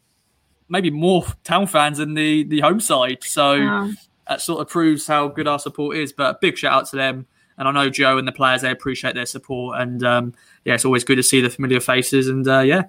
maybe 0.68 0.90
more 0.90 1.24
town 1.44 1.66
fans 1.66 1.98
than 1.98 2.14
the 2.14 2.44
the 2.44 2.60
home 2.60 2.80
side. 2.80 3.24
So 3.24 3.54
yeah. 3.54 3.92
that 4.28 4.40
sort 4.40 4.60
of 4.60 4.68
proves 4.68 5.06
how 5.06 5.28
good 5.28 5.48
our 5.48 5.58
support 5.58 5.96
is. 5.96 6.12
But 6.12 6.40
big 6.40 6.58
shout 6.58 6.72
out 6.72 6.88
to 6.90 6.96
them. 6.96 7.26
And 7.56 7.66
I 7.66 7.72
know 7.72 7.90
Joe 7.90 8.18
and 8.18 8.28
the 8.28 8.32
players 8.32 8.62
they 8.62 8.70
appreciate 8.70 9.14
their 9.14 9.26
support. 9.26 9.80
And 9.80 10.04
um, 10.04 10.34
yeah, 10.64 10.74
it's 10.74 10.84
always 10.84 11.02
good 11.02 11.16
to 11.16 11.24
see 11.24 11.40
the 11.40 11.50
familiar 11.50 11.80
faces. 11.80 12.28
And 12.28 12.46
uh, 12.46 12.60
yeah, 12.60 12.84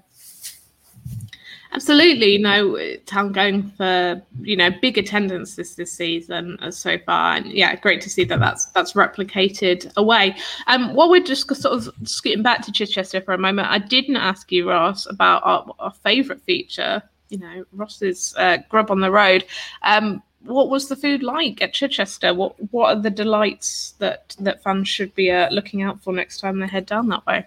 Absolutely, 1.71 2.39
no 2.39 2.77
town 3.05 3.31
going 3.31 3.69
for 3.77 4.19
you 4.41 4.57
know 4.57 4.71
big 4.81 4.97
attendance 4.97 5.55
this 5.55 5.75
season 5.91 6.57
uh, 6.61 6.71
so 6.71 6.97
far, 6.97 7.35
and 7.35 7.51
yeah, 7.51 7.75
great 7.75 8.01
to 8.01 8.09
see 8.09 8.23
that 8.23 8.39
that's 8.39 8.65
that's 8.67 8.93
replicated 8.93 9.91
away. 9.95 10.35
Um, 10.65 10.95
while 10.95 11.09
we're 11.11 11.23
just 11.23 11.47
sort 11.55 11.77
of 11.77 11.93
skipping 12.09 12.41
back 12.41 12.65
to 12.65 12.71
Chichester 12.71 13.21
for 13.21 13.35
a 13.35 13.37
moment, 13.37 13.67
I 13.67 13.77
didn't 13.77 14.15
ask 14.15 14.51
you, 14.51 14.67
Ross, 14.67 15.05
about 15.05 15.43
our, 15.45 15.71
our 15.79 15.91
favourite 15.91 16.41
feature. 16.41 17.03
You 17.29 17.37
know, 17.37 17.63
Ross's 17.73 18.33
uh, 18.35 18.57
grub 18.69 18.89
on 18.89 19.01
the 19.01 19.11
road. 19.11 19.45
Um, 19.83 20.23
what 20.45 20.69
was 20.69 20.87
the 20.87 20.95
food 20.95 21.21
like 21.21 21.61
at 21.61 21.73
Chichester? 21.73 22.33
What 22.33 22.55
what 22.71 22.97
are 22.97 23.01
the 23.01 23.11
delights 23.11 23.93
that 23.99 24.35
that 24.39 24.63
fans 24.63 24.87
should 24.87 25.13
be 25.13 25.29
uh, 25.29 25.49
looking 25.51 25.83
out 25.83 26.01
for 26.01 26.13
next 26.13 26.39
time 26.39 26.59
they 26.59 26.67
head 26.67 26.87
down 26.87 27.09
that 27.09 27.27
way? 27.27 27.45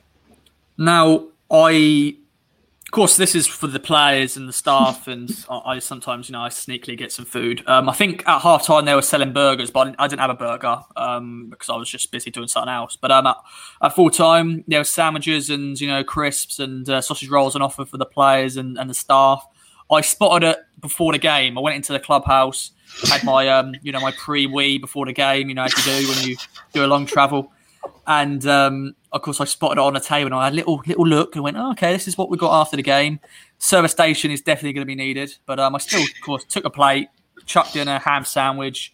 Now, 0.79 1.25
I 1.51 2.17
course, 2.93 3.17
this 3.17 3.35
is 3.35 3.47
for 3.47 3.67
the 3.67 3.81
players 3.81 4.37
and 4.37 4.49
the 4.49 4.53
staff, 4.53 5.09
and 5.09 5.31
I, 5.49 5.79
sometimes, 5.79 6.29
you 6.29 6.35
know, 6.35 6.43
I 6.43 6.49
sneakily 6.51 6.97
get 6.97 7.11
some 7.11 7.25
food. 7.25 7.63
Um, 7.67 7.89
I 7.89 7.95
think 7.95 8.23
at 8.29 8.41
half 8.41 8.67
time 8.67 8.85
they 8.85 8.95
were 8.95 9.03
selling 9.03 9.33
burgers, 9.33 9.71
but 9.71 9.95
I 9.99 10.07
didn't 10.07 10.21
have 10.21 10.31
a 10.31 10.35
burger 10.35 10.79
um, 10.95 11.49
because 11.51 11.69
I 11.69 11.77
was 11.77 11.89
just 11.89 12.13
busy 12.13 12.31
doing 12.31 12.49
something 12.49 12.73
else. 12.73 12.97
But 12.97 13.11
um, 13.11 13.27
at, 13.27 13.37
at 13.83 13.95
full 13.95 14.11
time, 14.11 14.63
there 14.69 14.79
were 14.79 14.85
sandwiches 14.85 15.51
and 15.51 15.81
you 15.81 15.89
know 15.89 16.05
crisps 16.05 16.59
and 16.59 16.89
uh, 16.89 17.01
sausage 17.01 17.29
rolls 17.29 17.57
on 17.57 17.63
offer 17.63 17.85
for 17.85 17.97
the 17.97 18.07
players 18.07 18.57
and, 18.57 18.79
and 18.79 18.89
the 18.89 18.95
staff. 18.95 19.45
I 19.91 20.01
spotted 20.01 20.47
it 20.47 20.59
before 20.81 21.13
the 21.13 21.19
game. 21.19 21.59
I 21.59 21.61
went 21.61 21.77
into 21.77 21.93
the 21.93 22.01
clubhouse, 22.01 22.73
had 23.09 23.25
my 23.25 23.49
um, 23.49 23.75
you 23.83 23.93
know 23.93 24.01
my 24.01 24.13
pre 24.13 24.47
wee 24.47 24.79
before 24.79 25.07
the 25.07 25.13
game. 25.13 25.49
You 25.49 25.55
know 25.55 25.65
as 25.65 25.77
you 25.77 25.83
do 25.83 26.09
when 26.09 26.29
you 26.29 26.37
do 26.73 26.85
a 26.85 26.87
long 26.87 27.07
travel, 27.07 27.53
and 28.07 28.47
um, 28.47 28.95
of 29.13 29.23
course, 29.23 29.41
I 29.41 29.45
spotted 29.45 29.81
it 29.81 29.85
on 29.85 29.97
a 29.97 30.01
table 30.01 30.27
and 30.27 30.35
I 30.35 30.45
had 30.45 30.53
a 30.53 30.57
little 30.57 30.83
little 30.87 31.07
look 31.07 31.35
and 31.35 31.45
went, 31.45 31.57
oh, 31.57 31.73
okay, 31.73 31.93
this 31.93 32.09
is 32.09 32.17
what 32.17 32.31
we 32.31 32.37
got 32.37 32.61
after 32.61 32.77
the 32.77 32.83
game. 32.83 33.21
Service 33.59 33.93
station 33.93 34.31
is 34.31 34.41
definitely 34.41 34.73
going 34.73 34.83
to 34.83 34.87
be 34.87 34.95
needed, 34.95 35.37
but 35.47 35.61
um, 35.61 35.75
I 35.75 35.79
still, 35.79 36.03
of 36.03 36.21
course, 36.25 36.45
took 36.45 36.65
a 36.65 36.71
plate, 36.71 37.09
chucked 37.47 37.77
in 37.77 37.89
a 37.89 37.99
ham 37.99 38.25
sandwich, 38.25 38.93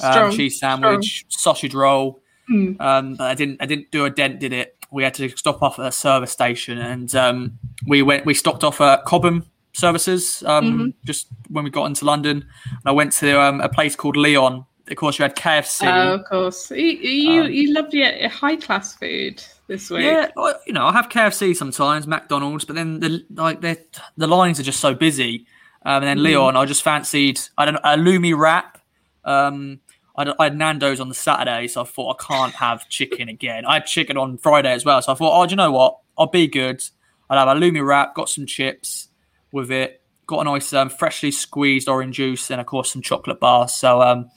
um, 0.00 0.32
cheese 0.32 0.58
sandwich, 0.58 1.26
strong. 1.28 1.54
sausage 1.54 1.74
roll. 1.74 2.20
Mm. 2.50 2.80
Um, 2.80 3.16
I 3.18 3.34
didn't 3.34 3.60
I 3.60 3.66
didn't 3.66 3.90
do 3.90 4.04
a 4.04 4.10
dent, 4.10 4.40
did 4.40 4.52
it? 4.52 4.76
We 4.90 5.02
had 5.02 5.14
to 5.14 5.28
stop 5.30 5.62
off 5.62 5.78
at 5.78 5.86
a 5.86 5.92
service 5.92 6.30
station 6.30 6.78
and 6.78 7.12
um, 7.14 7.58
we 7.86 8.02
went 8.02 8.24
we 8.24 8.34
stopped 8.34 8.62
off 8.62 8.80
at 8.80 9.04
Cobham 9.04 9.44
services 9.76 10.42
um, 10.46 10.64
mm-hmm. 10.64 10.88
just 11.04 11.28
when 11.48 11.64
we 11.64 11.70
got 11.70 11.86
into 11.86 12.04
London. 12.04 12.46
And 12.70 12.86
I 12.86 12.92
went 12.92 13.12
to 13.14 13.40
um, 13.40 13.60
a 13.60 13.68
place 13.68 13.94
called 13.94 14.16
Leon. 14.16 14.64
Of 14.88 14.96
course, 14.96 15.18
you 15.18 15.24
had 15.24 15.34
KFC. 15.34 15.86
Oh, 15.86 16.14
of 16.14 16.24
course. 16.24 16.70
You 16.70 16.76
you, 16.76 17.42
um, 17.42 17.50
you 17.50 17.74
loved 17.74 17.92
your 17.92 18.28
high 18.28 18.56
class 18.56 18.94
food 18.94 19.42
this 19.66 19.90
week. 19.90 20.04
Yeah, 20.04 20.28
you 20.66 20.72
know, 20.72 20.86
I 20.86 20.92
have 20.92 21.08
KFC 21.08 21.56
sometimes, 21.56 22.06
McDonald's, 22.06 22.64
but 22.64 22.76
then 22.76 23.00
the 23.00 23.24
like 23.34 23.60
the 23.60 23.78
the 24.16 24.26
lines 24.26 24.60
are 24.60 24.62
just 24.62 24.80
so 24.80 24.94
busy. 24.94 25.46
Um, 25.84 26.02
and 26.02 26.04
then 26.04 26.18
mm. 26.18 26.22
Leon, 26.22 26.56
I 26.56 26.64
just 26.66 26.82
fancied 26.82 27.40
I 27.58 27.64
don't 27.64 27.74
know 27.74 27.80
a 27.82 27.96
Lumi 27.96 28.36
wrap. 28.36 28.78
Um, 29.24 29.80
I, 30.16 30.32
I, 30.38 30.44
had 30.44 30.56
Nando's 30.56 31.00
on 31.00 31.08
the 31.08 31.14
Saturday, 31.14 31.66
so 31.68 31.82
I 31.82 31.84
thought 31.84 32.16
I 32.20 32.24
can't 32.24 32.54
have 32.54 32.88
chicken 32.88 33.28
again. 33.28 33.64
I 33.64 33.74
had 33.74 33.86
chicken 33.86 34.16
on 34.16 34.38
Friday 34.38 34.72
as 34.72 34.84
well, 34.84 35.02
so 35.02 35.12
I 35.12 35.14
thought, 35.16 35.40
oh, 35.40 35.46
do 35.46 35.50
you 35.50 35.56
know 35.56 35.72
what? 35.72 35.98
I'll 36.16 36.26
be 36.26 36.46
good. 36.46 36.82
I'll 37.28 37.46
have 37.46 37.56
a 37.56 37.60
Lumi 37.60 37.84
wrap, 37.84 38.14
got 38.14 38.28
some 38.28 38.46
chips 38.46 39.08
with 39.50 39.70
it, 39.70 40.00
got 40.26 40.40
a 40.40 40.44
nice 40.44 40.72
um, 40.72 40.88
freshly 40.88 41.32
squeezed 41.32 41.88
orange 41.88 42.16
juice, 42.16 42.50
and 42.50 42.60
of 42.60 42.66
course 42.66 42.92
some 42.92 43.02
chocolate 43.02 43.40
bars. 43.40 43.74
So 43.74 44.00
um, 44.00 44.30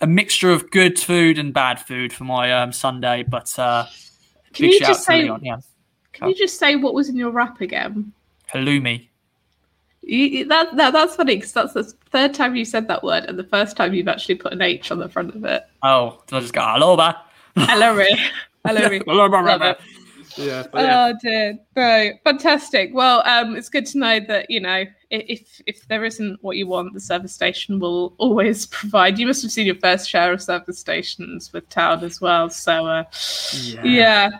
a 0.00 0.06
mixture 0.06 0.50
of 0.50 0.70
good 0.70 0.98
food 0.98 1.38
and 1.38 1.52
bad 1.52 1.80
food 1.80 2.12
for 2.12 2.24
my 2.24 2.52
um, 2.52 2.72
Sunday, 2.72 3.24
but. 3.28 3.58
Uh, 3.58 3.86
can 4.52 4.70
you 4.70 4.80
just 4.80 5.04
say? 5.04 5.30
Yeah. 5.42 5.58
Can 6.12 6.28
you 6.28 6.34
just 6.34 6.58
say 6.58 6.76
what 6.76 6.94
was 6.94 7.08
in 7.08 7.16
your 7.16 7.30
wrap 7.30 7.60
again? 7.60 8.12
Halloumi. 8.52 9.08
You, 10.02 10.46
that, 10.46 10.74
that 10.76 10.92
that's 10.92 11.16
funny 11.16 11.36
because 11.36 11.52
that's 11.52 11.74
the 11.74 11.84
third 12.10 12.32
time 12.32 12.56
you 12.56 12.64
said 12.64 12.88
that 12.88 13.04
word 13.04 13.24
and 13.26 13.38
the 13.38 13.44
first 13.44 13.76
time 13.76 13.92
you've 13.92 14.08
actually 14.08 14.36
put 14.36 14.52
an 14.52 14.62
H 14.62 14.90
on 14.90 14.98
the 14.98 15.08
front 15.08 15.34
of 15.34 15.44
it. 15.44 15.64
Oh, 15.82 16.22
I 16.32 16.40
just 16.40 16.54
go. 16.54 16.62
Hello, 16.62 16.96
Hello, 17.56 17.94
hello, 18.64 19.74
yeah, 20.38 20.64
yeah. 20.74 21.08
Oh 21.08 21.18
dear. 21.20 21.58
Right. 21.76 22.14
Fantastic. 22.24 22.90
Well, 22.92 23.22
um, 23.26 23.56
it's 23.56 23.68
good 23.68 23.86
to 23.86 23.98
know 23.98 24.20
that, 24.20 24.50
you 24.50 24.60
know, 24.60 24.84
if 25.10 25.60
if 25.66 25.86
there 25.88 26.04
isn't 26.04 26.42
what 26.42 26.56
you 26.56 26.66
want, 26.66 26.94
the 26.94 27.00
service 27.00 27.32
station 27.32 27.78
will 27.78 28.14
always 28.18 28.66
provide. 28.78 29.18
You 29.18 29.26
must 29.26 29.42
have 29.42 29.50
seen 29.50 29.66
your 29.66 29.76
first 29.76 30.08
share 30.08 30.32
of 30.32 30.42
service 30.42 30.78
stations 30.78 31.52
with 31.52 31.68
Town 31.68 32.04
as 32.04 32.20
well. 32.20 32.50
So 32.50 32.86
uh, 32.86 33.04
yeah. 33.52 33.82
yeah. 33.84 34.30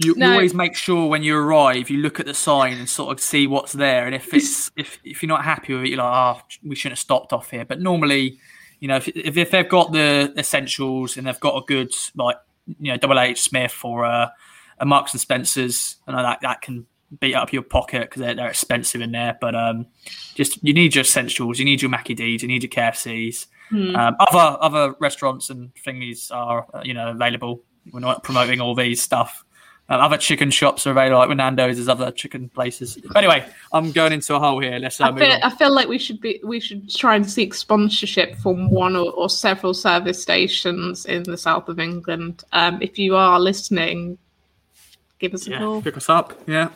You, 0.00 0.14
no. 0.14 0.30
always 0.30 0.54
make 0.54 0.76
sure 0.76 1.08
when 1.08 1.24
you 1.24 1.36
arrive, 1.36 1.90
you 1.90 1.98
look 1.98 2.20
at 2.20 2.26
the 2.26 2.34
sign 2.34 2.78
and 2.78 2.88
sort 2.88 3.10
of 3.10 3.20
see 3.20 3.48
what's 3.48 3.72
there. 3.72 4.06
And 4.06 4.14
if 4.14 4.32
it's 4.34 4.70
if 4.76 4.98
if 5.04 5.22
you're 5.22 5.28
not 5.28 5.44
happy 5.44 5.74
with 5.74 5.84
it, 5.84 5.88
you're 5.88 5.98
like, 5.98 6.36
oh, 6.38 6.40
we 6.64 6.76
shouldn't 6.76 6.98
have 6.98 7.02
stopped 7.02 7.32
off 7.32 7.50
here. 7.50 7.64
But 7.64 7.80
normally, 7.80 8.38
you 8.80 8.88
know, 8.88 8.96
if 8.96 9.08
if, 9.08 9.36
if 9.36 9.50
they've 9.50 9.68
got 9.68 9.92
the 9.92 10.32
essentials 10.36 11.16
and 11.16 11.26
they've 11.26 11.40
got 11.40 11.56
a 11.56 11.66
good 11.66 11.92
like 12.14 12.36
you 12.78 12.92
know 12.92 12.96
double 12.96 13.18
H 13.18 13.40
Smith 13.40 13.76
or 13.82 14.04
uh, 14.04 14.28
a 14.80 14.86
Marks 14.86 15.12
and 15.12 15.20
Spencers. 15.20 15.96
And 16.06 16.16
I 16.16 16.22
know 16.22 16.28
that 16.28 16.40
that 16.42 16.62
can 16.62 16.86
beat 17.20 17.34
up 17.34 17.52
your 17.52 17.62
pocket 17.62 18.02
because 18.02 18.20
they're, 18.20 18.34
they're 18.34 18.48
expensive 18.48 19.00
in 19.00 19.12
there. 19.12 19.36
But 19.40 19.54
um, 19.54 19.86
just 20.34 20.62
you 20.62 20.74
need 20.74 20.94
your 20.94 21.02
essentials. 21.02 21.58
You 21.58 21.64
need 21.64 21.82
your 21.82 21.90
Mackie 21.90 22.14
D's. 22.14 22.42
You 22.42 22.48
need 22.48 22.62
your 22.62 22.70
KFCs. 22.70 23.46
Hmm. 23.70 23.96
Um, 23.96 24.16
other 24.18 24.58
other 24.60 24.94
restaurants 24.98 25.50
and 25.50 25.72
thingies 25.74 26.34
are 26.34 26.66
uh, 26.72 26.82
you 26.84 26.94
know 26.94 27.10
available. 27.10 27.62
We're 27.92 28.00
not 28.00 28.22
promoting 28.22 28.60
all 28.60 28.74
these 28.74 29.02
stuff. 29.02 29.44
Um, 29.90 30.00
other 30.02 30.18
chicken 30.18 30.50
shops 30.50 30.86
are 30.86 30.90
available, 30.90 31.18
like 31.18 31.34
Nando's. 31.34 31.76
There's 31.76 31.88
other 31.88 32.10
chicken 32.10 32.50
places. 32.50 32.98
But 33.06 33.16
anyway, 33.16 33.46
I'm 33.72 33.90
going 33.90 34.12
into 34.12 34.34
a 34.34 34.38
hole 34.38 34.60
here. 34.60 34.78
Let's. 34.78 35.00
Uh, 35.00 35.10
I, 35.10 35.18
feel, 35.18 35.38
I 35.42 35.50
feel 35.50 35.74
like 35.74 35.88
we 35.88 35.98
should 35.98 36.20
be 36.20 36.40
we 36.44 36.60
should 36.60 36.90
try 36.90 37.16
and 37.16 37.28
seek 37.28 37.54
sponsorship 37.54 38.36
from 38.36 38.70
one 38.70 38.96
or, 38.96 39.10
or 39.12 39.30
several 39.30 39.72
service 39.72 40.20
stations 40.20 41.06
in 41.06 41.22
the 41.22 41.38
south 41.38 41.68
of 41.70 41.78
England. 41.78 42.44
Um, 42.52 42.82
if 42.82 42.98
you 42.98 43.16
are 43.16 43.40
listening, 43.40 44.18
give 45.18 45.34
us 45.34 45.46
a 45.46 45.50
yeah, 45.50 45.58
call. 45.58 45.82
Pick 45.82 45.96
us 45.96 46.08
up. 46.08 46.38
Yeah. 46.46 46.70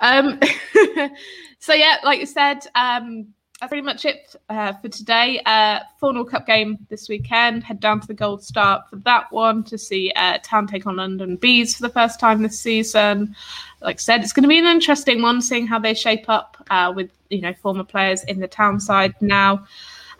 Um, 0.00 0.38
so 1.58 1.72
yeah, 1.74 1.96
like 2.04 2.20
I 2.20 2.24
said, 2.24 2.66
um, 2.74 3.28
that's 3.62 3.70
pretty 3.70 3.82
much 3.82 4.04
it 4.04 4.34
uh, 4.48 4.72
for 4.72 4.88
today. 4.88 5.40
Uh, 5.46 5.78
Thornhill 6.00 6.24
Cup 6.24 6.46
game 6.48 6.84
this 6.88 7.08
weekend. 7.08 7.62
Head 7.62 7.78
down 7.78 8.00
to 8.00 8.06
the 8.08 8.14
Gold 8.14 8.42
Star 8.42 8.84
for 8.90 8.96
that 8.96 9.30
one 9.30 9.62
to 9.64 9.78
see 9.78 10.12
uh, 10.16 10.38
Town 10.42 10.66
take 10.66 10.84
on 10.84 10.96
London 10.96 11.36
Bees 11.36 11.76
for 11.76 11.82
the 11.82 11.88
first 11.88 12.18
time 12.18 12.42
this 12.42 12.58
season. 12.58 13.36
Like 13.80 13.96
I 13.96 13.98
said, 13.98 14.22
it's 14.22 14.32
going 14.32 14.42
to 14.42 14.48
be 14.48 14.58
an 14.58 14.66
interesting 14.66 15.22
one, 15.22 15.40
seeing 15.40 15.68
how 15.68 15.78
they 15.78 15.94
shape 15.94 16.28
up 16.28 16.56
uh, 16.70 16.92
with 16.94 17.10
you 17.30 17.40
know 17.40 17.54
former 17.54 17.84
players 17.84 18.24
in 18.24 18.40
the 18.40 18.48
Town 18.48 18.80
side 18.80 19.14
now. 19.20 19.64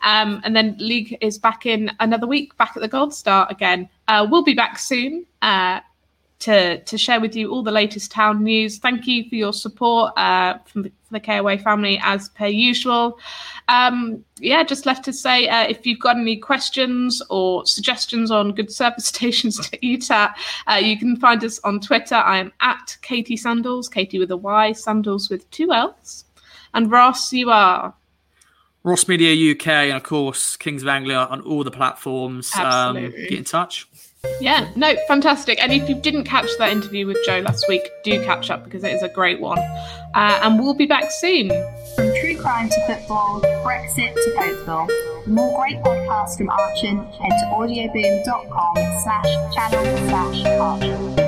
Um, 0.05 0.41
and 0.45 0.55
then 0.55 0.77
league 0.79 1.19
is 1.21 1.37
back 1.37 1.67
in 1.67 1.91
another 1.99 2.29
week, 2.29 2.57
back 2.59 2.73
at 2.77 2.81
the 2.81 2.89
Gold 2.89 3.13
Star 3.13 3.49
again. 3.51 3.89
Uh, 4.07 4.25
we'll 4.31 4.45
be 4.45 4.55
back 4.55 4.79
soon. 4.79 5.27
To 6.43 6.83
to 6.83 6.99
share 6.99 7.21
with 7.21 7.37
you 7.37 7.51
all 7.51 7.63
the 7.63 7.71
latest 7.71 8.11
town 8.11 8.43
news. 8.43 8.79
Thank 8.79 9.07
you 9.07 9.29
for 9.29 9.37
your 9.37 9.53
support 9.53 10.13
uh, 10.17 10.59
from 10.65 10.83
the, 10.83 10.89
from 11.05 11.15
the 11.15 11.21
KOA 11.21 11.59
family 11.59 12.01
as 12.03 12.29
per 12.31 12.47
usual. 12.47 13.19
Um, 13.69 14.25
yeah, 14.39 14.65
just 14.65 14.85
left 14.85 15.05
to 15.05 15.13
say 15.13 15.49
uh, 15.49 15.69
if 15.69 15.87
you've 15.87 16.01
got 16.01 16.17
any 16.17 16.37
questions 16.37 17.23
or 17.31 17.65
suggestions 17.65 18.31
on 18.31 18.53
good 18.53 18.73
service 18.81 19.07
stations 19.07 19.59
to 19.69 19.87
eat 19.87 20.11
at, 20.11 20.37
uh, 20.67 20.75
you 20.75 20.99
can 20.99 21.17
find 21.17 21.45
us 21.45 21.61
on 21.61 21.79
Twitter. 21.81 22.17
I 22.17 22.39
am 22.39 22.53
at 22.61 22.97
Katy 23.03 23.37
Sandalls, 23.37 23.89
Katy 23.89 24.19
with 24.19 24.31
a 24.31 24.37
Y, 24.37 24.73
Sandalls 24.73 25.31
with 25.31 25.49
two 25.51 25.73
L's. 25.73 26.25
And 26.75 26.91
Ross, 26.91 27.33
you 27.33 27.51
are. 27.51 27.95
Ross 28.85 29.07
Media 29.07 29.53
UK 29.53 29.69
and 29.69 29.97
of 29.97 30.03
course 30.03 30.57
Kings 30.57 30.83
of 30.83 30.89
Anglia 30.89 31.19
on 31.19 31.41
all 31.43 31.63
the 31.63 31.71
platforms. 31.71 32.53
Um, 32.57 32.95
get 32.97 33.33
in 33.33 33.45
touch. 33.45 33.87
Yeah, 34.41 34.71
no, 34.77 34.95
fantastic. 35.09 35.61
And 35.61 35.73
if 35.73 35.89
you 35.89 35.97
didn't 35.97 36.25
catch 36.25 36.49
that 36.59 36.71
interview 36.71 37.07
with 37.07 37.19
Joe 37.25 37.41
last 37.41 37.65
week, 37.69 37.83
do 38.05 38.25
catch 38.25 38.51
up 38.51 38.63
because 38.65 38.85
it 38.85 38.93
is 38.93 39.03
a 39.03 39.09
great 39.09 39.41
one. 39.41 39.59
Uh, 40.15 40.41
and 40.43 40.61
we'll 40.61 40.75
be 40.75 40.87
back 40.87 41.11
soon. 41.11 41.49
From 41.97 42.13
true 42.21 42.37
crime 42.41 42.69
to 42.69 42.87
football, 42.87 43.41
Brexit 43.65 44.15
to. 44.15 44.65
For 44.65 45.31
more 45.31 45.61
great 45.61 45.79
podcasts 45.83 46.37
from 46.37 46.51
Archant, 46.51 47.09
head 47.15 47.31
to 47.31 47.47
audioboom.com 47.53 48.75
slash 49.03 49.55
channel 49.55 50.09
slash 50.09 50.45
Archant. 50.45 51.22